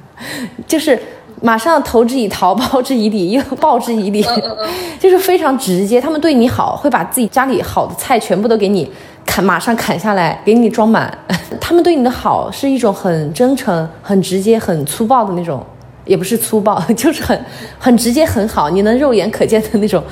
[0.68, 0.98] 就是。
[1.40, 4.24] 马上投之以桃，报之以李， 又报之以李，
[4.98, 6.00] 就是非常直接。
[6.00, 8.90] 他们对你好，会把自己家里好的菜全部都给你
[9.24, 11.16] 砍，马上砍下来给你装满。
[11.60, 15.64] 他们对你的好是一种很真诚、很直接、很粗暴的那种，
[16.04, 17.44] 也不是粗暴，就是很
[17.78, 20.02] 很直接、很好，你能肉眼可见的那种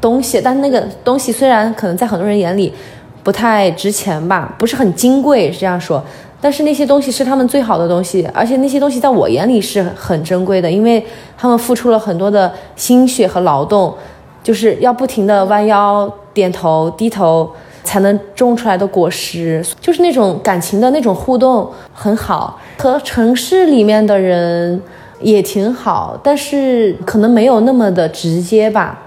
[0.00, 0.40] 东西。
[0.42, 2.72] 但那个东西虽然可能在很多人眼里
[3.22, 6.02] 不太值钱吧，不是很金贵，是这样说。
[6.42, 11.06] 但是那些东西是他们最好的东西，而且那些东西在我眼里是很珍贵的，因为
[11.38, 13.94] 他们付出了很多的心血和劳动，
[14.42, 17.48] 就是要不停的弯腰、点头、低头
[17.84, 22.58] 才能种出来的果实，就是那种感情的那种互动很好。
[22.76, 24.82] 和城市里面的人
[25.20, 28.98] 也挺好，但是可能没有那么的直接吧。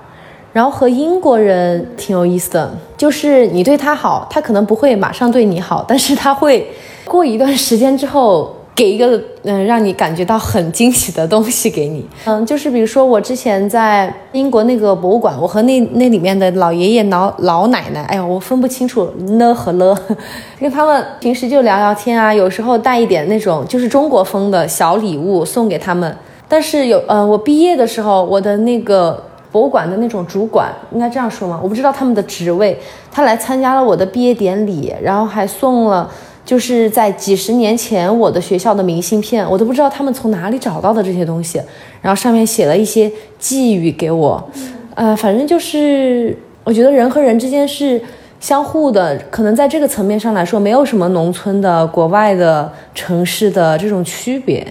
[0.54, 6.66] 然后和英国人挺有意思的，就是你对他好，他可能不会马上对你好，但是他会。
[7.06, 19.06] 过一段时间之后，给一个嗯让你感觉到很惊喜的东西给你，嗯，就是比如说我之前在英国那个博物馆，我和那那里面的老爷爷老老奶奶，哎呀，我分不清楚
[19.38, 19.98] 呢和了，
[20.60, 26.14] 跟他们平时就聊聊天啊，有时候带一点那种就是中国风的小礼物送给他们。
[26.48, 31.60] 但是有呃，我毕业的时候，我的那个博物馆的那种主管，应该这样说吗？
[31.64, 32.78] 我不知道他们的职位，
[33.10, 36.12] 他来参加了我的毕业典礼，然后还送了。
[36.46, 41.60] 就是在几十年前，我的学校的明信片，我都不知道他们从哪里找到的这些东西，
[42.02, 44.50] 然后上面写了一些寄语给我，
[44.94, 48.00] 呃，反正就是我觉得人和人之间是
[48.40, 54.66] 相互的，可能在这个层面上来说，没有什么农村的、国外的、城市的这种区别，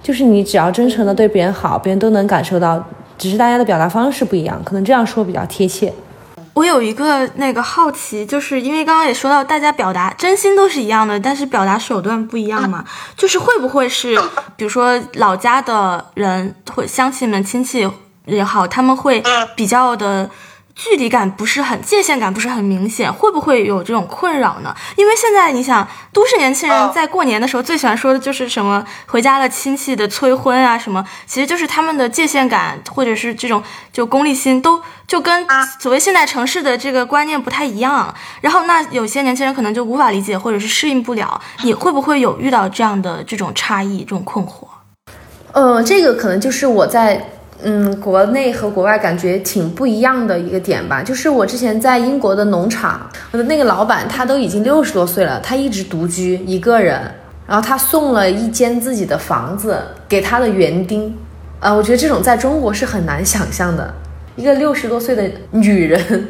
[0.00, 2.80] 就是你只要真诚的对别人好，别人都能感受到，
[3.18, 5.92] 只是大家的表达方式不一样，可能这样说比较贴切。
[6.58, 12.84] 我有一个那个好奇，就是因为刚刚也说到，大家表达真心都是一样的，但是表达手段不一样嘛，
[13.16, 14.20] 就是会不会是，
[14.56, 17.88] 比如说老家的人或乡亲们、亲戚
[18.26, 19.22] 也好，他们会
[19.54, 20.28] 比较的。
[20.80, 24.72] 距离感不是很，界限感不是很明显，会不会有这种困扰呢？
[24.94, 33.60] 因为现在你想，都市年轻人在过年的时候最喜欢说的就是什么回家了亲戚的催婚啊什么，其实就是他们的界限感或者是这种
[33.92, 35.44] 就功利心都就跟
[35.80, 38.14] 所谓现代城市的这个观念不太一样。
[38.40, 44.68] 然后那有些年轻人可能就无法理解或者是适应不了，你会不会有遇到这样的这种差异、这种困惑？
[45.50, 47.32] 呃，这个可能就是我在。
[47.62, 57.00] 嗯，国内和国外感觉挺不一样的一个点吧，就是我之前在英国的农场，我的那个老板他都已经六十多岁了，他一直独居一个人，
[57.48, 61.12] 然后他送了一间自己的房子给他的园丁，
[61.58, 63.92] 呃，我觉得这种在中国是很难想象的，
[64.36, 66.28] 一个六十多岁的女人，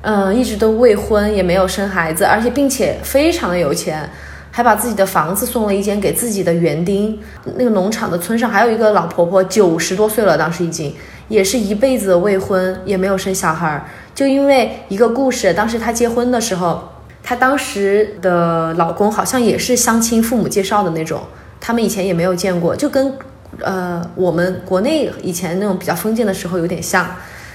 [0.00, 4.08] 嗯，一直都未婚，也没有生孩子，而且并且非常的有钱。
[4.54, 7.18] 还把自己的房子送了一间给自己的园丁。
[7.56, 10.94] 那个农场的村上还有一个老婆婆，九十多岁了，当时已经
[11.28, 13.84] 也是一辈子未婚，也没有生小孩儿。
[14.14, 16.86] 就因为一个故事，当时她结婚的时候，
[17.22, 21.22] 她当时的老公好像也是相亲父母介绍的那种，
[21.58, 23.14] 他们以前也没有见过，就跟
[23.60, 27.06] 呃我们国内以前那种比较封建的时候有点像，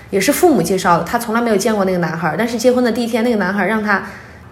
[0.10, 1.04] 也是父母介绍的。
[1.04, 4.04] 她从来没有见过那个男孩，但是结婚的第一天，那个男孩让她。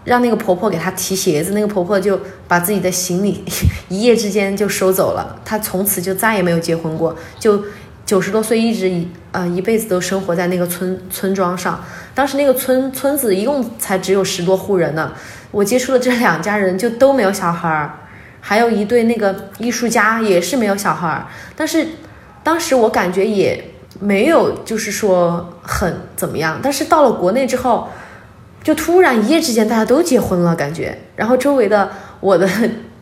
[0.06, 3.44] 让那个婆婆给她提鞋子，那个婆婆就把自己的行李
[3.90, 5.38] 一夜之间就收走了。
[5.44, 7.62] 她从此就再也没有结婚过，就
[8.06, 11.84] 九十多岁一直一呃一辈子都生活在那个村村庄上。
[12.14, 15.12] 当时那个村村子一共才只有十多户人呢。
[15.52, 18.00] 我接触的这两家人就都没有小孩儿，
[18.42, 21.26] 还有一对那个艺术家也是没有小孩儿。
[21.56, 21.88] 但是
[22.44, 26.60] 当时我感觉也没有就是说很怎么样。
[26.62, 27.90] 但是到了国内之后。
[28.66, 31.88] 就突然一夜之间，大家都结婚了，感觉，然后周围的
[32.20, 32.50] 我的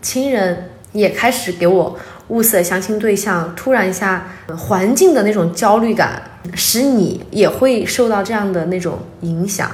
[0.01, 1.97] 亲人也开始给我
[2.27, 6.21] 物色相亲对象，突然一下，环境的那种焦虑感，
[6.53, 9.71] 使你也会受到这样的那种影响。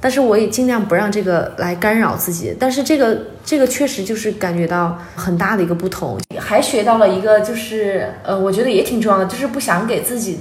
[0.00, 2.52] 但是我也尽量不让这个来干扰自己。
[2.58, 10.40] 但是这个这个确实就是感觉到很大的一个不同，还学到了一个就是，呃，我觉得也挺重要的，就是不想给自己。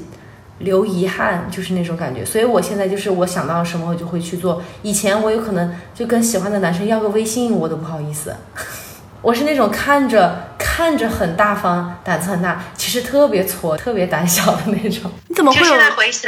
[0.59, 4.61] 留遗憾就是那种感觉，所以我现在就是我想到什么我就会去做。
[4.81, 8.35] 以前我有可能就跟喜欢的男生要个微信，我都不好意思。
[9.21, 15.11] 我是那种看着看着很大方，胆子很大，其实特别挫、特别胆小的那种。
[15.27, 15.73] 你怎么会有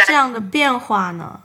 [0.06, 1.40] 这样的变化呢？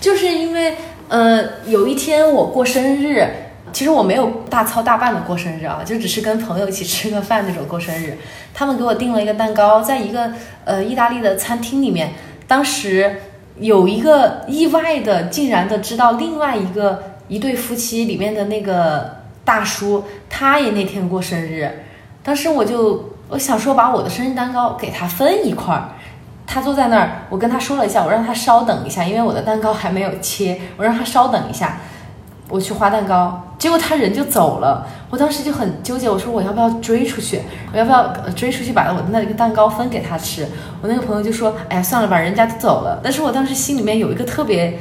[0.00, 0.76] 就是因为
[1.08, 3.28] 呃，有一天我过生日。
[3.74, 8.16] 其实我没有大操大办的过生日啊，就只是跟朋友一起吃个饭那种过生日。
[8.54, 10.32] 他们给我订了一个蛋糕，在一个
[10.64, 12.12] 呃意大利的餐厅里面。
[12.46, 13.20] 当时
[13.58, 21.68] 有一个意外的，竟然的知道另外一个一对夫妻里面的那个大叔，他也那天过生日。
[22.22, 25.88] 当时我就我想说把我的生日蛋糕给他分一块儿。
[26.46, 31.80] 他坐在那儿，我跟他说了一下，我让他稍等一下，因为我的蛋糕还没有切，我让他稍等一下。
[32.48, 34.86] 我去花蛋糕，结果他人就走了。
[35.08, 37.40] 我当时就很纠结，我说我要不要追出去？
[37.72, 40.46] 我要不要追出去把我的那个蛋糕分给他吃？
[40.82, 44.78] 我那个朋友就说：“哎呀，算了吧，人家都走了。”但是我当时心里面有一个特别，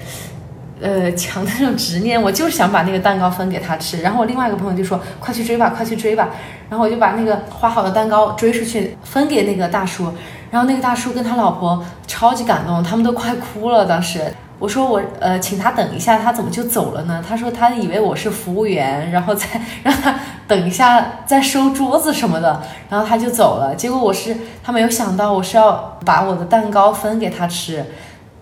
[0.82, 4.02] 呃，强的那种执念，我就是想把那个蛋糕分给他吃。
[4.02, 6.30] 然后我另外一个朋友就说：“快去追吧，快去追吧。”
[6.70, 10.12] 然后我就把那个花好的蛋糕追出去分给那个大叔。
[10.52, 14.22] 然后那个大叔跟他老婆超级感动，他们都快哭了，当时。
[14.64, 17.22] 我说我呃，请他等一下，他怎么就走了呢？
[17.28, 19.46] 他说他以为我是服务员，然后再
[19.84, 23.76] 让他等一下再收桌子什么的，然后他就走了。
[23.76, 27.86] 结果我是他没有想到我是要把我的蛋糕分给他吃，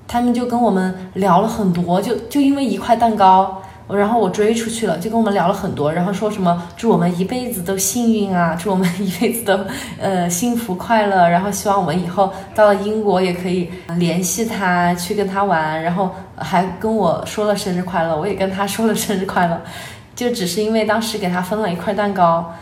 [0.07, 3.63] 他们就跟我们聊了很多，就就因为一块蛋糕。
[3.88, 9.60] 然后我追出去了，就跟我们聊了很多，然后说什么祝我们一辈子都幸运啊，祝我们一辈子都
[10.00, 19.62] 呃幸福快乐，然后希望我们以后到了英国也可以联系他去跟他玩，然后还跟我说了生日快乐，我也跟他说了生日快乐，
[20.16, 22.54] 就只是因为当时给他分了一块蛋糕，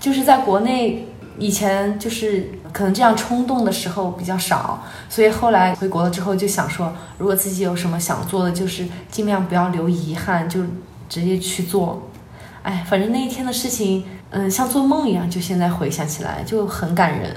[0.00, 1.06] 就是在国内
[1.40, 2.50] 以前就是。
[2.72, 10.62] 可能这样冲动的时候比较少，所以后来回国了之后就想说，如果自己有什么想做的，就是尽量不要留遗憾，就
[11.08, 12.08] 直接去做。
[12.62, 17.34] 哎，反正那一天的事情，嗯，像做梦一样，就现在回想起来就很感人。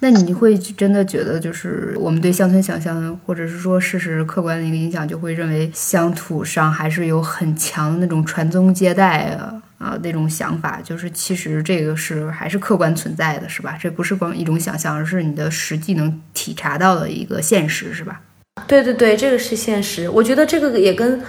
[0.00, 13.78] 那你会真的觉得，就是我们对乡村想象，或者是说事实客观的一个影响，就会认为乡土上还是有很强的那种传宗接代啊啊那种想法，就是其实这个是还是客观存在的，是吧？
[13.80, 18.20] 这不是光一种想象，而是你的实际能体察到的一个现实，是吧？
[18.68, 20.08] 对对对，这个是现实。
[20.08, 21.20] 我觉得这个也跟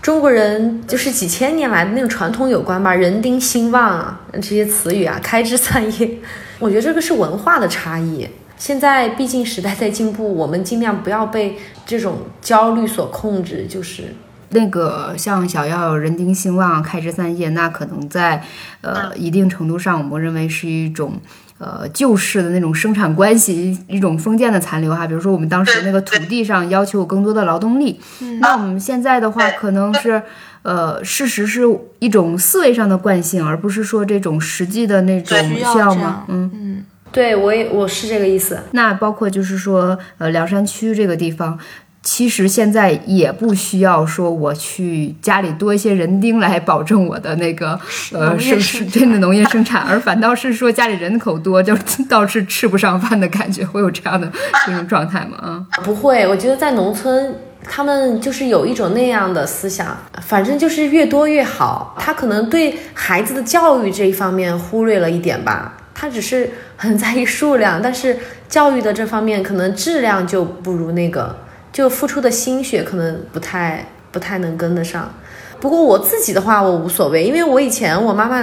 [0.00, 6.10] 中国人就是几千年来的那种传统有关吧，“人丁兴旺”啊这些词语啊，“开枝散叶”。
[6.58, 8.26] 我觉得这个是文化的差异。
[8.56, 13.66] 现在毕竟时代在进步，我们尽量不要被这种焦虑所控制。
[13.66, 14.14] 就是
[14.50, 18.42] 那个像想要人丁兴旺、开枝散叶，那可能在
[18.82, 21.20] 呃一定程度上，我们认为是一种
[21.58, 25.06] 呃旧式的那种生产关系，一种封建的残留哈。
[25.06, 28.00] 比如说我们当时那个土地上要求更多的劳动力，
[28.40, 30.22] 那我们现在的话可能是。
[30.62, 31.62] 呃，事实是
[32.00, 36.26] 一种思维上的惯性，而不是说这种实际的那种需要吗？
[36.28, 38.60] 嗯嗯，对我也我是这个意思。
[38.72, 41.58] 那包括就是说，呃，凉山区这个地方，
[42.02, 47.78] 其实现在也不需要说我去家里多一些人丁来保证我的那个
[48.12, 51.76] 呃生真的农业生产，而反倒是说家里人口多就
[52.08, 54.30] 倒是吃不上饭的感觉，会有这样的
[54.66, 55.66] 这种状态吗？
[55.70, 57.34] 啊，不会，我觉得在农村。
[57.62, 61.94] 他们就是有一种那样的思想，反正就是越多越好。
[62.00, 71.36] 他可能对孩子的教育这一方面忽略了一点吧，他只是很在意数量，但是教育的这方面可能质量就不如那个，
[71.72, 75.12] 就付出的心血可能不太不太能跟得上。
[75.60, 78.42] 不过我自己的话，我无所谓，因为我以前我妈妈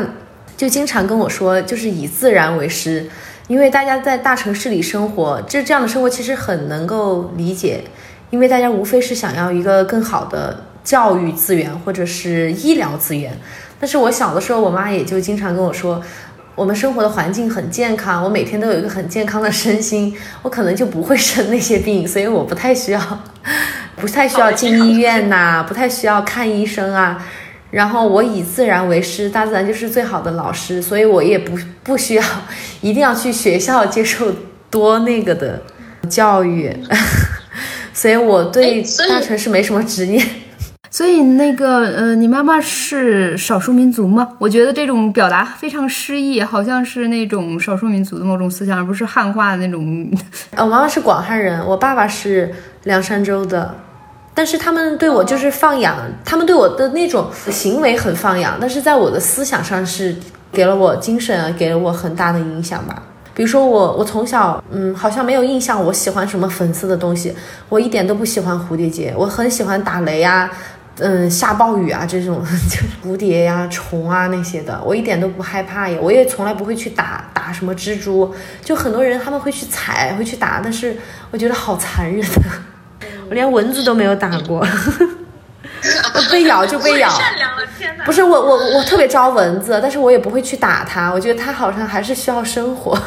[0.56, 3.10] 就经常跟我说，就是以自然为师，
[3.48, 7.84] 因为大家在大城市里生活，这这样的生活其实很能够理解。
[8.30, 13.32] 因为大家无非是想要一个更好的教育资源或者是医疗资源，
[13.80, 16.02] 但是我小的时候，我妈也就经常跟我说，
[16.58, 23.00] 我们生活的环境很健康，我每天都有一个很健康的身心，我可能就不会生那些病，所以我不太需要，
[23.96, 27.24] 不太需要进医院呐，不太需要看医生啊。
[27.70, 32.24] 然后我以自然为师，大自然就是最好的老师，所以我也不不需要
[32.82, 34.34] 一定要去学校接受
[34.72, 35.62] 多那个的
[36.10, 36.76] 教育。
[37.94, 40.26] 所以我对大城市没什么执念。
[40.98, 44.30] 所以那个呃，你妈妈是少数民族吗？
[44.40, 50.10] 我觉得这种表达非常诗意，好像是那种少数民族的某种思想，而不是汉化的那种。
[50.58, 52.52] 呃，我妈妈是广汉人，我爸爸是
[52.86, 53.76] 凉山州的，
[54.34, 55.96] 但是他们对我就是放养，
[56.26, 60.16] 他们对我的那种行为很放养，但是在我的思想上是
[60.52, 63.04] 给了我精神，给了我很大的影响吧。
[63.36, 67.32] 比如说我，我从小，嗯，好像没有印象我喜欢什么粉色的东西，
[67.70, 70.50] 我一点都不喜欢蝴蝶结，我很喜欢打雷呀，
[71.00, 78.34] 嗯，下暴雨啊这种， 就是蝴蝶呀、虫啊那些的，我一点都不害怕呀，我也从来不会去打打什么蜘蛛，
[78.64, 80.98] 就很多人他们会去踩，会去打，但是
[81.32, 82.26] 我觉得好残忍，
[83.30, 84.66] 我连蚊子都没有打过。
[86.32, 87.10] 被咬就被咬，
[88.04, 91.12] 不是我我我特别招蚊子，但是我也不会去打它。
[91.12, 93.00] 我觉得它好像还是需要生活。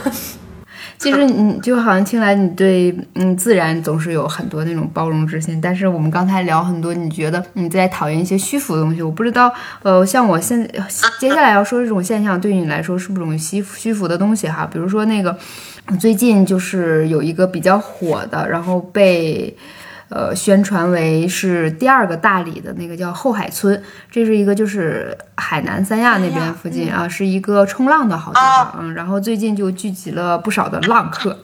[1.01, 9.01] 其实你就好像听来你对嗯自然总是有很多那种包容之心，但是我们刚才聊很多，你觉得你在讨厌一些虚浮的东西。
[9.01, 9.51] 我不知道，
[9.82, 10.70] 呃，像我现在
[11.18, 14.68] 接下来要说这种现象，对于你来说是不是种虚虚浮的东西哈？
[14.70, 15.34] 比如说那个
[15.98, 19.57] 最近就是有一个比较火的，然后被。
[20.11, 23.81] 呃，宣传为是第二个大理的那个叫后海村，
[24.11, 28.75] 这是一个就是海南三亚那边附近啊，是一个冲浪的好地方。
[28.81, 31.39] 嗯，然后最近就聚集了不少的浪客，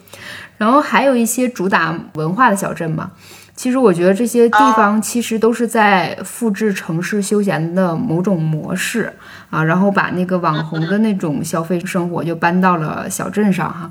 [0.59, 3.12] 然后还有一些主打文化的小镇嘛。
[3.55, 9.11] 其实我觉得这些地方其实都是在复制城市休闲的某种模式
[9.49, 13.91] 啊，然后把那个网红的那种消费生活就搬到了小镇上哈。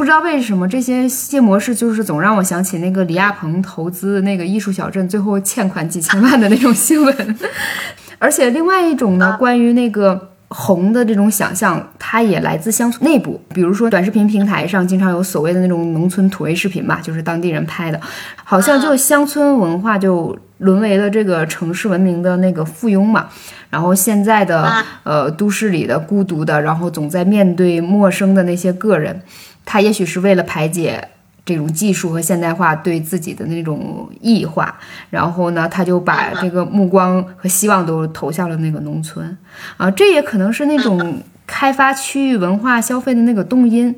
[0.00, 7.36] 不知道为什么这些新模式就是总让我想起那个李亚鹏投资那个艺术小镇，最后欠款几千万的那种新闻。
[8.18, 13.38] 而且另外一种呢，关于那个红的这种想象，它也来自乡村内部。
[13.52, 18.00] 比如说短视频平台上经常有所谓的那种农村土味视频吧，就是当地人拍的，
[18.42, 23.26] 好像就乡村文化就沦为了这个城市文明的那个附庸嘛。
[23.68, 29.20] 然后现在的呃都市里的孤独的，然后总在面对陌生的那些个人。
[29.64, 31.08] 他也许是为了排解
[31.44, 34.78] 这种技术和现代化对自己的那种异化，
[35.10, 39.36] 然后呢，他就把这个目光和希望都投向了那个农村。
[39.76, 43.94] 啊，这也可能是那种开发区域文化消费的那个动因，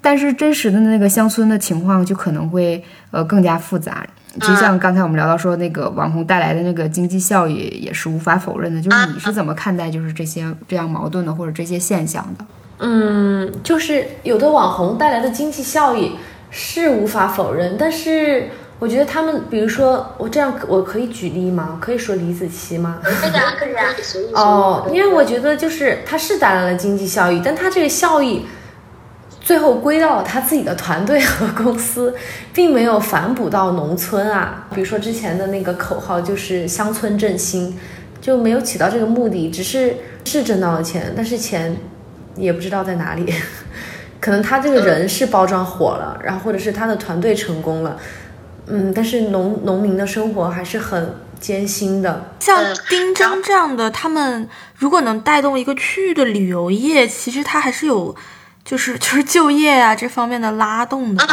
[0.00, 4.06] 但是真实的那个乡村的情况就可能会呃更加复杂，
[4.40, 12.44] 就像刚才我们聊到说那个网红带来的那个经济效益也是无法否认的，就是你是怎么看待就是这些这样矛盾的或者这些现象的？
[12.82, 16.12] 嗯，就是有的网红带来的经济效益
[16.50, 21.78] 是无法否认，但是我觉得他们，比如说我这样，我可以举例吗？
[21.78, 22.98] 可以说李子柒吗？
[23.02, 23.92] 可以啊，可以啊，
[24.32, 28.46] 哦，因为我觉得就是他是带来了经济效益，但他这个效益
[29.42, 32.14] 最后归到了他自己的团队和公司，
[32.54, 34.66] 并没有反哺到农村啊。
[34.74, 37.78] 比如说之前的那个口号就是乡村振兴，
[38.22, 41.76] 就没有起到这个目的，只是是挣到了钱，但是钱。
[42.40, 43.32] 也不知道在哪里，
[44.20, 47.96] 可能他这个人是包装火了，然后或者是他的团队成功了，
[48.66, 52.32] 嗯，但是农农民的生活还是很艰辛的。
[52.40, 58.16] 像丁真这样的，他们如果能带动一个区域的旅游业，其实他还是有。
[58.64, 61.24] 就是 就是就业啊这方面的拉动的，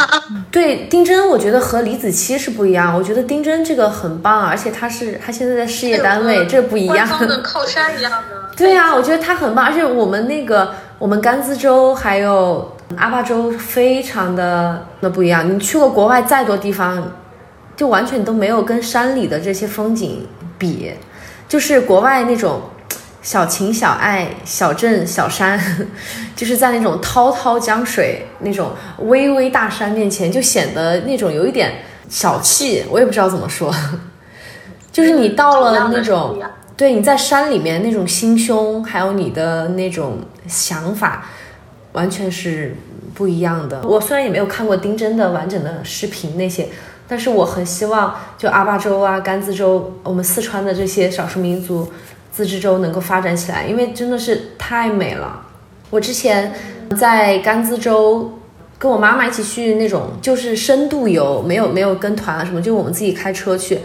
[0.50, 2.94] 对丁真，我觉得和李子柒是不一样。
[2.96, 7.06] 我觉得丁真这个很棒，而且他是他现在在事业单位，这不一样。
[7.26, 8.50] 的 靠山一样的。
[8.56, 15.48] 对呀，我觉得他很棒，而且我们那个我们甘孜州还有阿坝州非常的那不一样。
[15.48, 17.12] 你去过国外再多地方，
[17.76, 20.26] 就完全都没有跟山里的这些风景
[20.58, 20.92] 比，
[21.46, 22.62] 就是国外那种。
[23.20, 25.60] 小情小爱，小镇小山，
[26.36, 32.84] 就是在那种滔滔江水、那种巍巍大山面前，就显得那种有一点小气。
[32.88, 33.74] 我也不知道怎么说，
[34.92, 36.40] 就是你到了那种，
[36.76, 41.26] 对，你在山里面那种心胸，还有你的那种想法，
[41.92, 42.76] 完全是
[43.14, 43.82] 不一样的。
[43.82, 46.68] 我虽然也没有看过丁真的完整的视频那些，
[47.08, 51.92] 但是我很希望，就阿坝州啊、甘孜州，我们四川的这些少数民族。
[52.38, 55.44] 自治州能够发展起来，因为真的是太美了。
[55.90, 56.54] 我之前
[56.96, 58.38] 在甘孜州
[58.78, 63.80] 跟我妈妈一起去那种就是深度游，没有没有跟团啊什么，就我们自己开车去。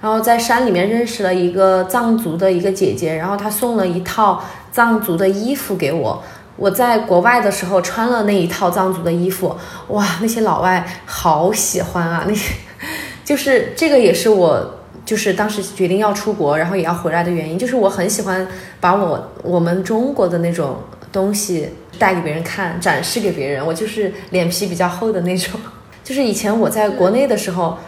[0.00, 4.40] 然后在山里面认识了一个藏族的一个姐姐，然后她送了一套
[4.70, 6.22] 藏族的衣服给我。
[6.54, 9.56] 我在国外的时候穿了那一套藏族的衣服，
[9.88, 12.24] 哇，那些老外好喜欢啊！
[12.28, 12.54] 那些
[13.24, 14.74] 就是这个也是我。
[15.06, 18.46] 就是当时决定要出国，然后也要回来的原因，就是我很喜欢
[18.80, 20.76] 把我我们中国的那种
[21.12, 23.64] 东西带给别人看，展示给别人。
[23.64, 25.58] 我就是脸皮比较厚的那种。
[26.02, 27.78] 就是以前我在国内的时候，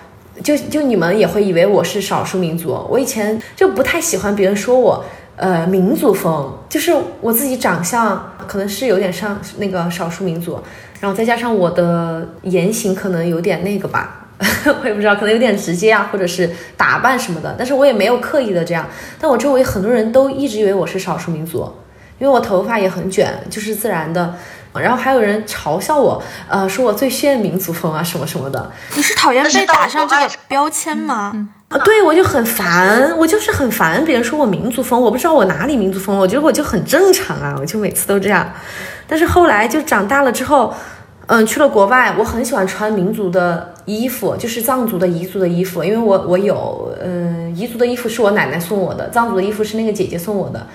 [0.45, 2.87] 就就你们也会以为我是少数民族。
[2.89, 5.05] 我以前就不太喜欢别人说我
[5.35, 10.59] 呃民族风，就是我自己长相可能是有点像那个少数民族，
[11.01, 14.28] 然后再加上我的言行可能有点那个吧。
[14.83, 18.87] 我也不知道，可能有点直接啊，或者是打扮什么的，但是我也没有刻意的这样。
[19.21, 21.69] 但我周围很多人都一直以为我是少数民族，
[22.21, 24.35] 因为我头发也很卷，就是自然的。
[24.75, 28.71] 然后还有人嘲笑我，呃，说我最炫民族风啊，什么什么的。
[28.95, 31.33] 你是讨厌被打上这个标签吗？
[31.69, 38.49] 啊，对，我就很烦，我就是很烦别人说我民族风，我不知道我哪里民族风，我觉得我就很正常啊，我就每次都这样。
[39.09, 40.73] 但是后来就长大了之后。
[41.31, 50.67] 嗯，去了国外，我很喜欢穿民族的衣服，就是藏族的彝族的衣服，因为我我有，嗯，彝族的衣服是我奶奶送我的，藏族的衣服是那个姐姐送我的，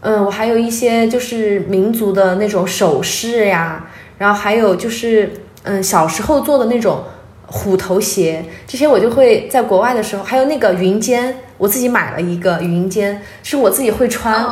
[0.00, 3.86] 嗯，我还有一些就是民族的那种首饰呀，
[4.18, 5.30] 然后还有就是，
[5.62, 7.04] 嗯，小时候做的那种
[7.46, 14.44] 虎头鞋，这些我就会在国外的时候，还有那个云肩，我自己买了一个云肩，是我自己会穿，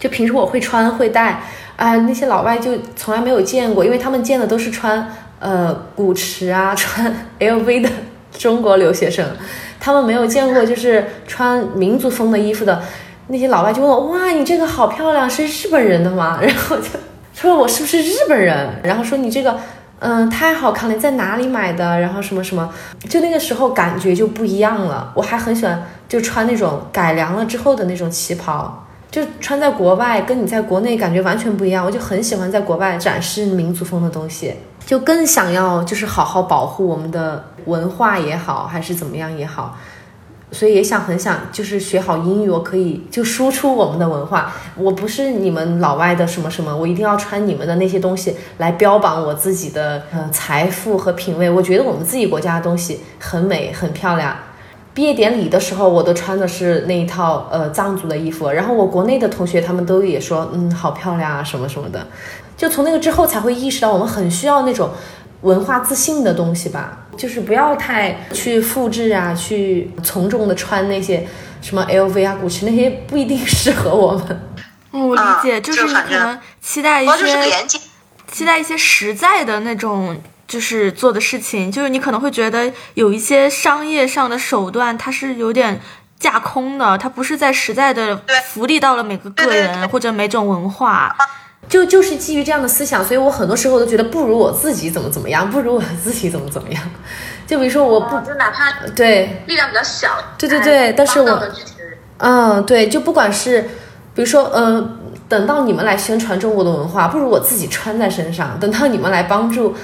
[0.00, 1.44] 就平时我会穿会戴。
[1.76, 5.06] 啊，那些老外就从来没有见过，因为他们见的都是穿
[5.38, 7.88] 呃古驰啊、 穿 LV 的
[8.32, 9.24] 中国留学生，
[9.78, 12.82] 他们没有见过就是穿民族风的衣服的
[13.28, 16.38] 那些老外就问我，哇，你这个好漂亮，是日本人的吗？
[16.42, 16.84] 然后就
[17.34, 18.80] 说我是不是日本人？
[18.82, 19.58] 然后说你这个
[19.98, 22.00] 嗯太好看了，你在哪里买的？
[22.00, 22.72] 然后什么什么，
[23.08, 25.12] 就那个时候感觉就不一样了。
[25.14, 28.82] 我还很喜欢就穿那种改良了之后的那种旗袍。
[29.10, 31.86] 就穿在国外，跟你在国内感觉完全不一样。
[31.86, 34.52] 我就很喜欢在国外展示民族风的东西，
[34.86, 39.76] 就更想要就是好好保护我们的文化也好，还是怎么样也好。
[40.52, 44.52] 所以也想很想就是学好英语，我可以就输出我们的文化。
[44.76, 51.50] 我不是你们老外的什么什么，我一定要穿你们的那些东西来标榜我自己的呃财富和品味。
[51.50, 54.36] 我觉得我们自己国家的东西很美很漂亮。
[54.94, 62.06] 毕业典礼的时候，我都穿的是那一套呃藏族的衣服，然后我国内的同学他们都也说，嗯，好漂亮啊，什么什么的。
[62.56, 64.90] 就从那个之后才会意识到，我们很需要那种
[65.42, 71.26] 文化自信的东西吧，就是不要太去复制啊，去从众的穿那些
[71.60, 74.48] 什么 LV 啊、古驰那些不一定适合我们。
[74.92, 77.78] 嗯， 我理解，就是你可能期待一些，
[78.30, 80.16] 期待一些实在的那种。
[80.48, 85.80] 就是做的事情，就是你可能会觉得有一些商业上的手段，它是有点
[86.20, 91.16] 架空的，它不是在实在的福利到了每个个人或者每种文化。
[91.68, 96.82] 就就是基于这样的思想，所以我很多时候都觉得不如我自己怎么怎么样，不如我自己怎么怎么样。
[97.46, 101.40] 就比如说我不哦就哪怕对，力量比较小，对对对但是我
[102.18, 103.62] 嗯，对，就不管是
[104.14, 104.96] 比如说，呃，
[105.28, 108.58] 等到你们来宣传中国的文化，不如我自己穿在身上。
[108.58, 109.74] 等到你们来帮助，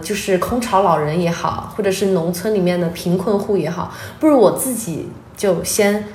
[0.00, 6.06] 就是空巢老人也好，或者是农村里面的贫困户也好，不如我自己就先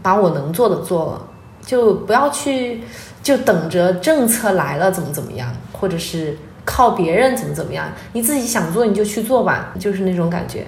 [0.00, 1.22] 把我能做的做了，
[1.66, 2.82] 就不要去
[3.22, 10.66] 就等着政策来了怎么怎么样，或者是靠别人怎么怎么样，你自己想做你就去做吧，就是那种感觉。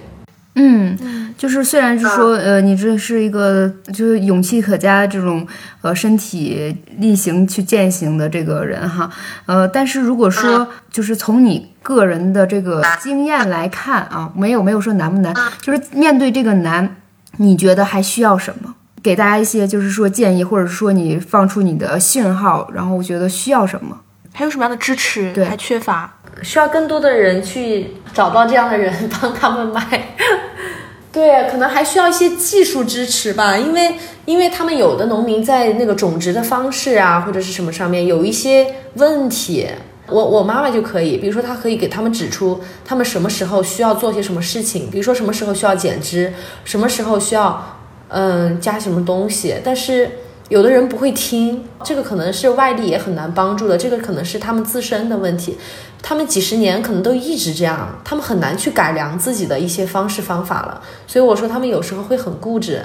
[0.55, 5.47] 嗯，就是虽然是说，呃，你这是一个就是勇气可嘉这种
[5.81, 9.09] 呃身体力行去践行的这个人哈，
[9.47, 16.97] 呃，但是如果说就是从你个人的这个经验来看啊，没有没有说难不难，就是面对这个难，
[17.37, 18.75] 你觉得还需要什么？
[19.03, 23.99] 给大家一些就是说建议，或者说你放出你的信号，然后我觉得需要什么？
[24.31, 26.11] 还有什么样的支持对还缺乏？
[26.41, 30.15] 需要更多的人去找到这样的人帮他们卖。
[31.11, 33.93] 对，可能还需要一些技术支持吧，因为
[34.25, 39.67] 因为他们有的农民在那个种植的方式啊，或者是什么上面有一些问题。
[40.07, 46.33] 我我妈妈就可以，比如说她可以给他们指出他们什么时候需要做些什么事情，比如说什么时候需要剪枝，
[46.65, 47.79] 什么时候需要
[48.13, 50.09] 嗯加什么东西，但是
[50.49, 55.57] 有的人不会听，这个可能是外力也很难帮助的，这个可能是他们自身的问题。
[56.01, 60.81] 他们几十年可能都一直这样，他们很难去改良自己的一些方式方法了。
[61.07, 62.83] 所以我说他们有时候会很固执，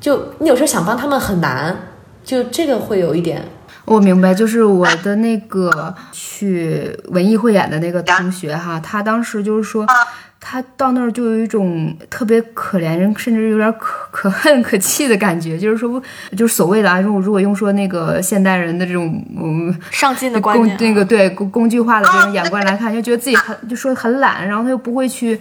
[0.00, 1.76] 就你有时候想帮他们很难，
[2.24, 3.44] 就这个会有一点。
[3.84, 9.86] 我明白，就是我的那个去文艺汇演的那个同学哈，他当时就是说，
[10.50, 16.02] 他到那儿就有一种特别可怜人，甚至有点可可恨可气的感觉，就是说，
[16.34, 25.38] 就是所谓的啊，如果如果用说那个现代人的这种嗯上进的观工，那个对工工具化的这种眼光来看，就觉得自己很就说很懒，然后他又不会去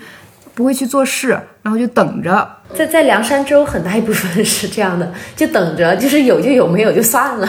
[0.54, 1.30] 不会去做事，
[1.62, 2.46] 然后就等着。
[2.74, 7.48] 在在凉山州很大一部分是这样的，就等着，就是有就有，没有就算了。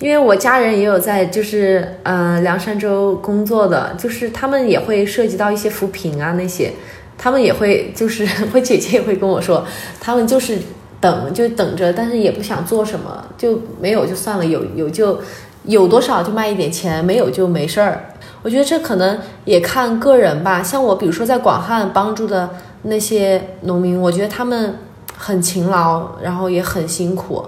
[0.00, 6.72] 因为我家人也有在就是呃凉山州工作的，就是他们也会涉及到一些扶贫啊那些，
[7.18, 9.62] 他们也会就是 我姐姐也会跟我说，
[10.00, 10.58] 他们就是
[11.00, 15.20] 等就等着，但是也不想做什么，就没有就算了，有有就
[15.64, 18.06] 有多少就卖一点钱，没有就没事儿。
[18.42, 22.48] 我觉得这可能也看个人吧，像我比如说在广汉帮助的
[22.84, 24.78] 那些农民，我觉得他们
[25.14, 27.44] 很勤劳，然后也很辛苦，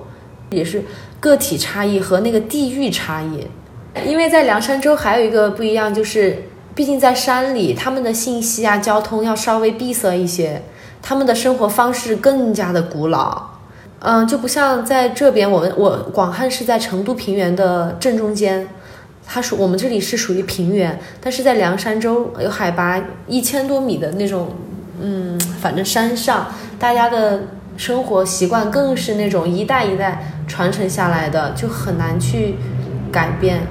[0.51, 0.83] 也是
[1.23, 3.47] 个体差异和那个地域差异。
[4.05, 6.45] 因为在凉山州还有一个不一样，就是
[6.75, 10.63] 毕竟在山里，他们的信息啊、交通要稍微闭塞一些，
[11.01, 13.51] 他们的生活方式更加的古老。
[14.01, 18.67] 嗯，就不像在这边，我们我广汉是在成都平原的正中间，
[19.25, 24.49] 它属我们这里是属于平原，但是在凉山州有海拔一千多米的那种，
[25.01, 27.43] 嗯，反正山上大家的
[27.77, 32.57] 生活习惯更是那种一代一代传承下来的，就很难去
[33.11, 33.63] 改变，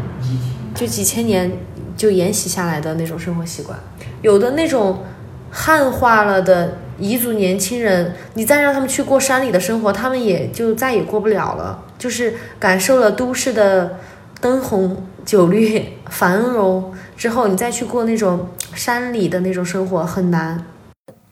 [0.73, 1.51] 就几千年
[1.95, 3.77] 就沿袭下来的那种生活习惯，
[4.21, 5.03] 有的那种
[5.49, 13.97] 汉化了的彝族年轻人，你再让他们去过山里的生活，他们也就再也过不了了，就是感受了都市的
[14.39, 20.65] 灯红酒绿、繁荣之后，你再去过那种山里的那种生活很难。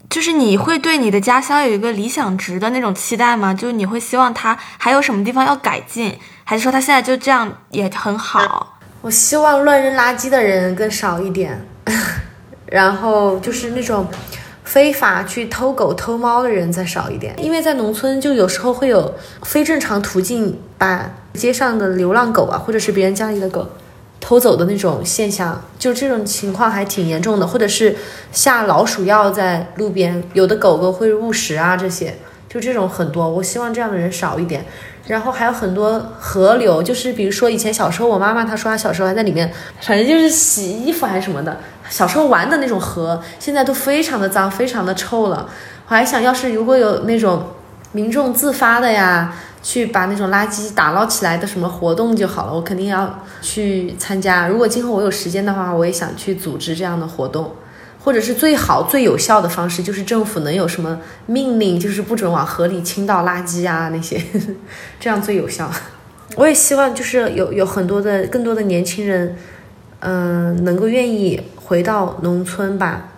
[0.10, 3.54] 就是你会对你的家乡有一个理想值的那种期待吗？
[3.54, 8.80] 就是你会希望它还有什么地方要改进，还是说它现在就这样也很好？
[9.02, 11.64] 我希望乱扔垃圾的人更少一点，
[12.66, 14.08] 然后就是那种
[14.64, 23.70] 非法去偷狗偷猫的人再少一点，因为在农村就有时候会有非正常途径把街上的流浪狗啊，或者是别人家里的狗
[24.20, 27.96] 偷走的那种现象，就这种情况还挺严重的，或者是
[28.32, 32.16] 下老鼠药在路边，有的狗狗会误食啊，这些
[32.48, 34.66] 就这种很多，我希望这样的人少一点。
[35.08, 39.52] 然后还有很多河流，就是比如说以前小时候，我妈妈她说她小时候还在里面，
[39.82, 41.58] 反正就是洗衣服还是什么的，
[41.90, 45.50] 小时候玩的那种河，现在都非常的脏，非常的臭了。
[45.88, 47.44] 我还想要是如果有那种
[47.92, 54.48] 民众自发的呀，去把那种垃圾打捞起来的什么活动就好了，我肯定要去参加。
[54.48, 57.54] 如果今后我有时间的话，我也想去组织这样的活动。
[58.02, 64.20] 或者是最好最有效的方式，就是政府能有什么命令，就是不准往河里倾倒垃圾啊那些，
[65.02, 65.70] 这样最有效。
[66.38, 69.36] 我也希望就是有有很多的更多的年轻人，
[70.00, 73.10] 嗯、能够愿意回到农村吧。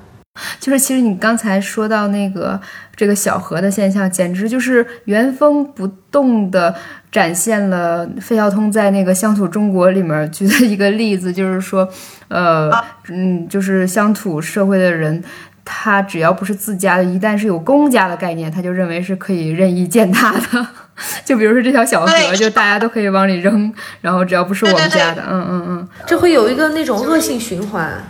[0.60, 2.60] 就是其实你刚才说到那个
[2.96, 6.74] 这个小河的现象，简直就是原封不动的
[7.12, 11.88] 展现了费孝通在那个乡土中国里面举的一个例子，就是说，
[12.30, 12.72] 呃，
[13.10, 15.24] 嗯，就是乡土社会的人。
[15.64, 20.68] 他只要不是自家的，一旦是有公家的概念，他就认为是可以任意践踏的。
[21.24, 23.72] 就比如说这条小河，就大家都可以往里扔，
[24.02, 25.88] 然后只要不是我们家的，嗯嗯嗯。
[26.08, 28.04] 这会有一个那种恶性循环。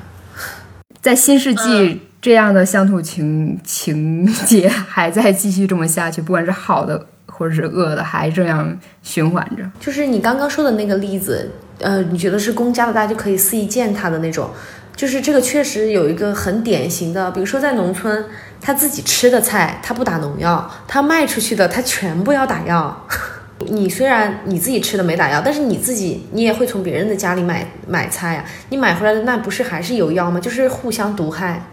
[1.02, 9.64] 在新世纪，这样的乡土情情节还在继续这么下去，不管是好的或者是恶的，还这样循环着。
[9.80, 11.50] 就是你刚刚说的那个例子，
[11.80, 14.52] 呃，你觉得是公家的，大家就可以肆意践踏的那种。
[14.96, 18.24] 就是这个确实有一个很典型的，比如说在农村，
[18.60, 23.08] 他自己吃的菜他不打农药，他卖出去的他全部要打药。
[23.70, 30.40] 你虽然你自己吃的没打药，但是你自己你也会从别人的家里买买菜呀、你买回来的那不是还是有药吗？
[30.40, 31.66] 就是互相毒害。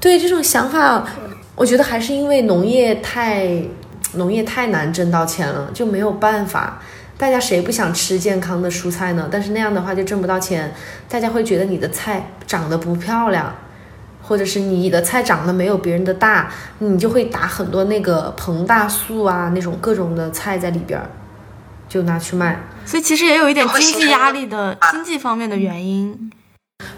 [0.00, 1.04] 对这种想法，
[1.54, 3.62] 我觉得还是因为农业太
[4.14, 6.80] 农业太难挣到钱了，就没有办法。
[7.18, 9.28] 大家谁不想吃健康的蔬菜呢？
[9.30, 10.74] 但是那样的话就挣不到钱，
[11.08, 13.54] 大家会觉得你的菜长得不漂亮，
[14.20, 21.08] 或者是你的菜长得没有别人的大，你就会打很多那个膨大素啊，那种各种的菜在里边儿，
[21.88, 22.60] 就拿去卖。
[22.84, 26.32] 所以其实也有一点经济压力的经济方面的原因。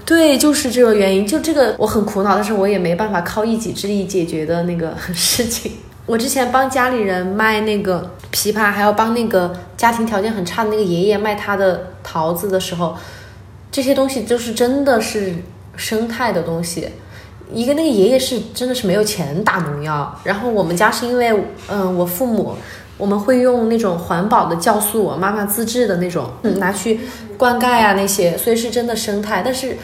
[0.04, 5.72] 对，就是这个原因，就这个我很苦恼，但是我也没办法靠一己之力解决的那个 事情。
[6.06, 12.94] 我之前帮家里人卖那个枇杷，还要帮那个家庭条件很差的那个爷爷卖他的桃子的时候，
[13.72, 15.34] 这些东西就是真的是
[15.76, 16.88] 生态的东西。
[17.52, 21.32] 一个那个爷爷是真的是没有钱打农药，然后我们家是因为，
[21.68, 22.54] 嗯、我父母
[22.96, 27.00] 我们会用那种环保的酵素，我妈妈自制的那种，嗯，拿去
[27.36, 29.42] 灌溉啊那些，所以是真的生态。
[29.44, 29.76] 但是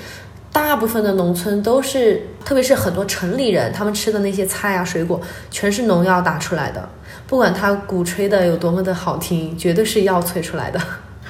[0.53, 6.89] 大部分的农村都是，特别是很多城里人，他们吃的那些菜啊水果，全是农药打出来的。
[7.27, 10.81] 不管他鼓吹的有多么的好听，绝对是药催出来的。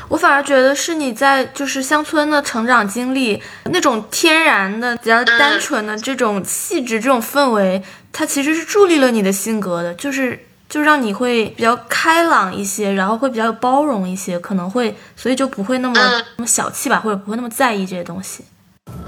[0.08, 10.36] 我反而觉得是你在就是乡村的成长经历，那种天然的、比较单纯的这种气质、这种氛围，它其实是助力了你的性格的，就是
[10.70, 15.94] 就让你会比较开朗一些，然后会比较包容一些，可能会所以就不会那么
[16.36, 18.44] 那么小气吧，或者不会那么在意这些东西。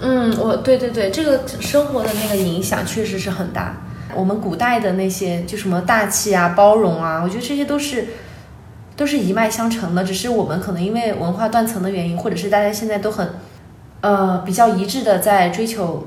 [0.00, 3.76] 嗯，我对对对，这个生活的那个影响确实是很大。
[4.14, 8.08] 我们古代的那些就什么大气啊、包容啊，我觉得这些都是
[8.96, 13.36] 都是一脉相承的，只是我们可能因为文化断层的原因，或者是大家现在都很
[14.00, 16.06] 呃比较一致的在追求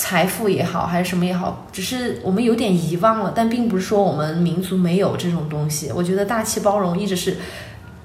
[0.00, 5.92] 财富也好，还是什么也好，只是我们有点遗忘了，但并不是说我们民族没有这种东西。
[5.94, 7.36] 我觉得大气包容一直是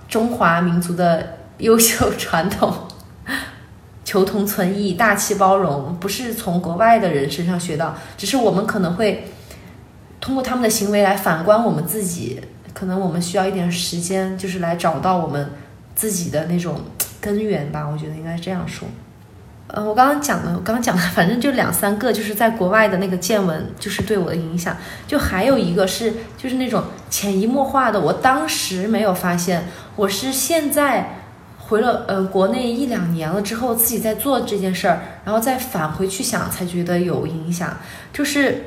[0.09, 2.73] 中华民族的优秀传统。
[4.03, 9.31] 求同存异、大气包容，不是从国外的人身上学到，只是我们可能会
[10.19, 12.41] 通过他们的行为来反观我们自己。
[12.73, 15.49] 可能我们需要一点时间，就是来找到我们
[15.95, 16.81] 自己的那种
[17.21, 17.87] 根源吧。
[17.89, 18.85] 我觉得应该这样说。
[19.75, 24.75] 呃，我刚刚讲的，我刚刚讲的，反正就两三个，就是在国外的那个见闻，就是对我的影响。
[25.05, 29.65] 就还有一个是，就是那种潜移默化的，我当时没有发现，
[29.95, 31.19] 我是现在。
[31.67, 37.75] 回了呃国内一两年了之后，自己在做这件事儿，然后再返回去想，才觉得有影响。
[38.13, 38.65] 就是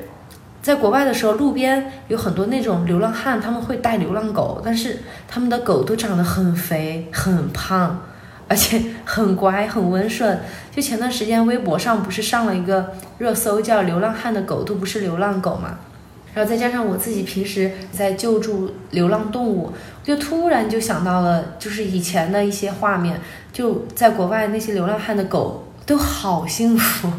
[0.61, 4.97] 在国外的时候，路边有很多那种流浪汉，他们会带流浪狗，但是
[5.29, 8.01] 他们的狗都长得很肥、很胖，
[8.49, 10.37] 而且很乖、很温顺。
[10.69, 15.77] 就前段时间微博上不是上了一个热搜，叫“流浪汉的狗都不是流浪狗”嘛？
[16.33, 19.73] 然后再加上我自己平时在救助流浪动物，
[20.03, 23.19] 就突然就想到了，就是以前的一些画面，
[23.51, 27.11] 就在国外那些流浪汉的狗都好幸福。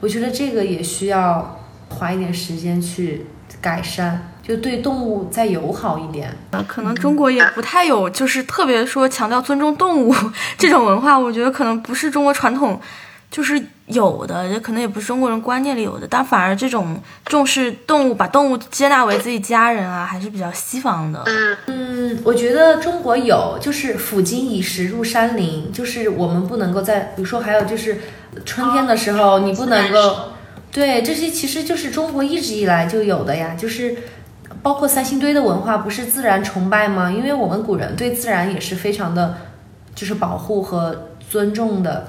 [0.00, 3.26] 我觉得这个也需要花一点时间去
[3.60, 6.34] 改善，就对动物再友好一点。
[6.50, 10.14] 啊，可能中国也不太有，就是特别说强调尊重动物
[10.56, 12.80] 这种文化，我觉得可能不是中国传统，
[13.30, 21.22] 就是有的，也可能也不是中国人观念里有的，但反而这种重视动物，把动物接纳为自己家人啊，还是比较西方的。
[21.66, 28.00] 嗯，我觉得中国有，就是抚今以时入山林，就是我们不能够在，比如说还有就是
[28.44, 30.16] 春天的时候，你不能够，
[30.72, 33.96] 对这些其实就是中国一直以来就有的呀，就是
[34.66, 37.08] 包括三星堆的文化，不是自然崇拜吗？
[37.08, 39.36] 因为我们古人对自然也是非常的，
[39.94, 42.08] 就是保护和尊重的。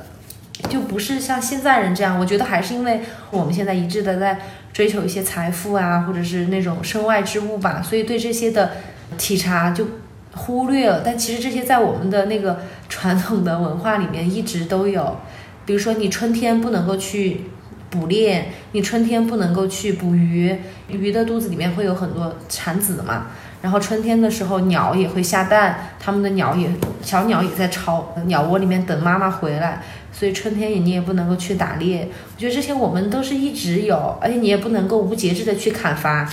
[0.67, 4.39] 就不是像现在人这样，我觉得还是因为我们现在一致的在
[4.73, 8.71] 追求一些财富啊，或者是那种身外之物吧，所以对这些的
[9.19, 9.85] 体察就
[10.33, 11.03] 忽略了。
[11.05, 15.17] 但其实这些在我们的那个传统的文化里面一直都有，
[15.63, 17.51] 比如说你春天不能够去
[17.89, 20.55] 捕猎，你春天不能够去捕鱼，
[20.87, 23.27] 鱼的肚子里面会有很多产子嘛。
[23.61, 26.69] 然后春天的时候，鸟也会下蛋，它们的鸟也
[27.01, 29.81] 小鸟也在巢鸟窝里面等妈妈回来，
[30.11, 32.07] 所以春天也你也不能够去打猎。
[32.35, 36.31] 我觉得这些我们都是一直有，而且你也不能够无节制的去砍伐，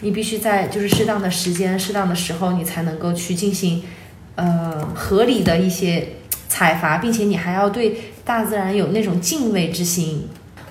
[0.00, 3.84] 你必须在就是适当的时间、适当的时候，你才能够去进行
[4.34, 6.08] 呃合理的一些
[6.48, 10.28] 采伐，并且你还要对大自然有那种敬畏之心。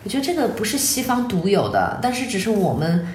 [0.08, 3.06] 我觉得这个不是西方独有的，但是只是我们。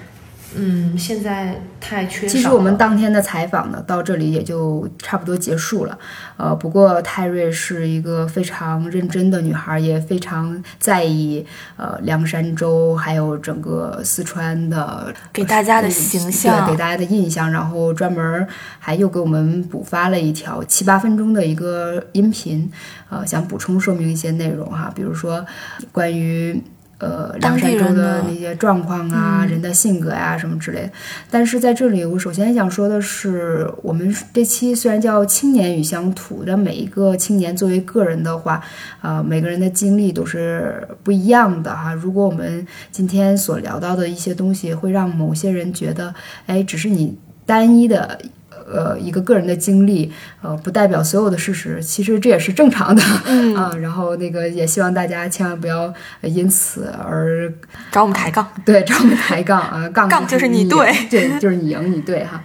[0.55, 2.31] 嗯，现在太缺少。
[2.31, 5.97] 其实我们当天的采访呢，到这里也就差不多结束了。
[6.37, 11.43] 呃，不过泰瑞是一个非常认真的女孩，也非常在意
[11.75, 17.51] 呃凉山州还有整个四川的给大家的形象，对给大家的印象。
[17.51, 22.71] 然后专门还又给我们补发了一条七八分钟的一个音频，
[23.09, 25.43] 呃，想补充说明一些内容哈，比如说
[25.91, 26.61] 关于。
[27.03, 30.89] 呃，凉山州的那些状况啊，人的性格呀，什么之类的。
[31.29, 38.63] 但是在这里，我首先想说的是，我们这期虽然叫《青年与乡土》，但每一个青年作为个人的话，
[39.01, 41.93] 呃，每个人的经历都是不一样的哈。
[41.93, 48.17] 如果我们今天所聊到的一些东西，会让某些人觉得，哎，只是你单一的。
[48.71, 50.11] 呃，一个个人的经历，
[50.41, 53.01] 呃，不代表所有的事实，其实这也是正常的
[53.59, 53.71] 啊。
[53.81, 57.51] 然后那个也希望大家千万不要因此而
[57.91, 62.41] 找我们抬杠， 对，找我们抬杠啊，杠杠就是你对， 对，就是你赢，你对哈。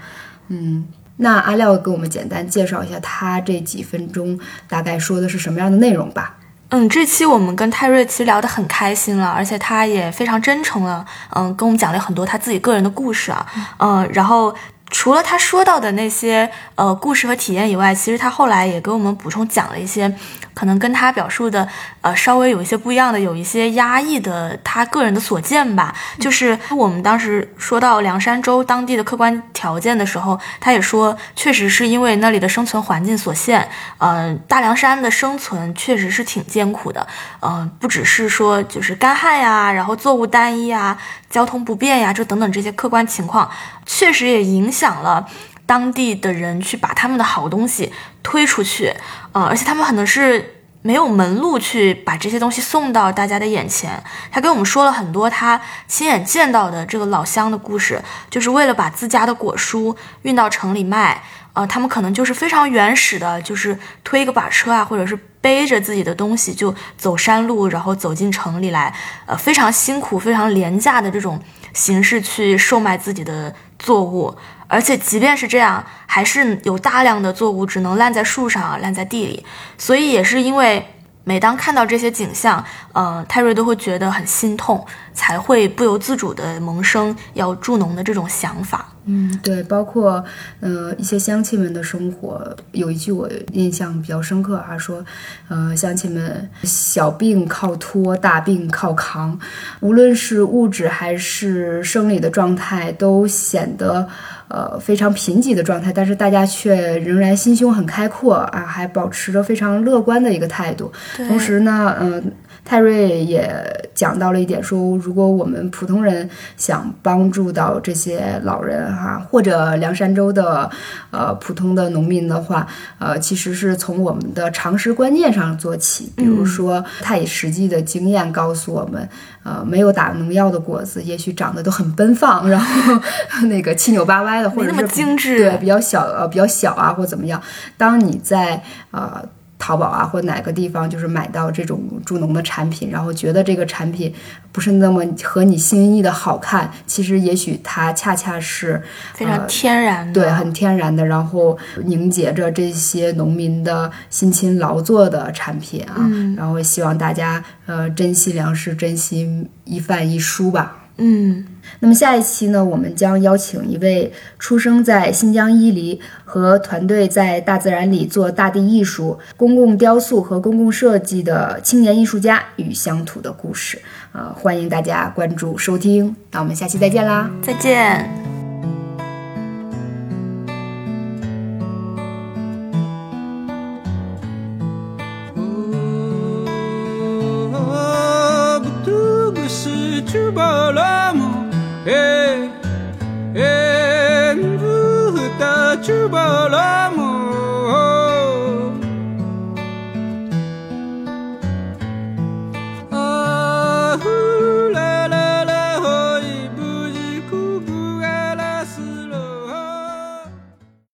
[0.49, 0.87] 嗯，
[1.19, 4.39] 那阿廖给我们简单介绍一下他这几分钟
[4.69, 6.37] 大概说的是什么样的内容吧。
[6.71, 11.05] 嗯，这期我们跟泰瑞其实聊得很开心了，而且他也非常真诚了，
[11.35, 13.47] 嗯，跟我们讲了很多他自己个人的故事啊，
[13.79, 14.55] 嗯，然后。
[14.91, 20.13] 除了他说到的那些呃故事和体验以外，其实他后来也给我们补充讲了一些，
[20.59, 21.69] 可能跟他表述的
[22.01, 25.95] 呃稍微有一些不一样的，有一些压抑的他个人的所见吧。
[26.19, 37.07] 就是我们当时说到凉山州当地的客观条件的时候，他也说，确实是因为那里的生存环境所限，嗯，大凉山的生存确实是挺艰苦的，
[37.41, 40.99] 嗯，不只是说就是干旱呀，然后作物单一啊。
[41.31, 43.51] 交通不便呀，这等等这些客观情况，
[43.85, 45.29] 确实也影响了
[45.67, 47.93] 当地的人去把他们的好东西
[48.29, 48.95] 推出去，
[49.33, 54.03] 呃，而且他们可能是没有门路去把这些东西送到大家的眼前。
[54.31, 61.23] 他跟我们说了很多他亲眼见到的这个老乡的故事，就是为了把自家的果蔬运到城里卖。
[61.55, 68.95] 呃，他们可能就是非常原始的，就是推一个把车啊，或者是背着自己的东西就走山路，然后走进城里来，
[69.27, 71.41] 呃，非常辛苦、非常廉价的这种
[71.73, 74.33] 形式去售卖自己的作物，
[74.69, 79.45] 而且即便是这样，还是有大量的作物只能烂在树上啊、烂在地里，
[79.77, 80.87] 所以也是因为。
[81.25, 82.65] 每当看到这些景象，
[82.95, 84.83] 呃，泰瑞都会觉得很心痛，
[85.19, 88.89] 才会不由自主地萌生要助农的这种想法。
[89.11, 90.23] 嗯，对，包括
[90.61, 95.05] 呃一些乡亲们的生活，有一句我印象比较深刻啊，说，
[95.49, 99.37] 呃，乡亲们小病靠拖，大病靠扛，
[99.81, 104.09] 无论是物质还是生理的状态，都显得。
[104.51, 110.91] 呃，非常贫瘠的状态，但是大家却仍然心胸很开阔啊，还保持着非常乐观的一个态度。
[111.17, 112.33] 同时呢，嗯。
[112.65, 120.71] 泰瑞也讲到了一点，说如果我们普通人想帮助到这些老人哈，或者凉山州的
[121.11, 122.67] 呃普通的农民的话，
[122.99, 126.13] 呃，其实是从我们的常识观念上做起。
[126.15, 129.09] 比如说，他以实际的经验告诉我们，
[129.43, 133.01] 呃，没有打农药的果子，也许长得都很奔放，然后
[133.47, 137.41] 那个七扭八歪的，或者是精致，对，比较小呃比较小啊，或怎么样。
[137.77, 139.25] 当你在呃。
[139.59, 144.13] 淘宝啊，或哪个地方就是买到这种助农的产品，然后觉得这个产品
[144.53, 148.81] 不是那么合你心意的好看，其实也许它恰恰是
[149.15, 160.85] 非常天然的，对，很天然的，然后凝结着这些农民的辛勤劳作的产品啊，然后希望大家呃珍惜粮食，珍惜一饭一蔬吧。
[161.01, 161.45] 嗯，
[161.81, 173.79] 那么下一期呢，我们将邀请一位出生在新疆伊犁和团队在大自然里做大地艺术、公共雕塑和公共设计的青年艺术家与乡土的故事。
[174.13, 178.38] 呃，欢迎大家关注收听，那我们下期再见啦，再见。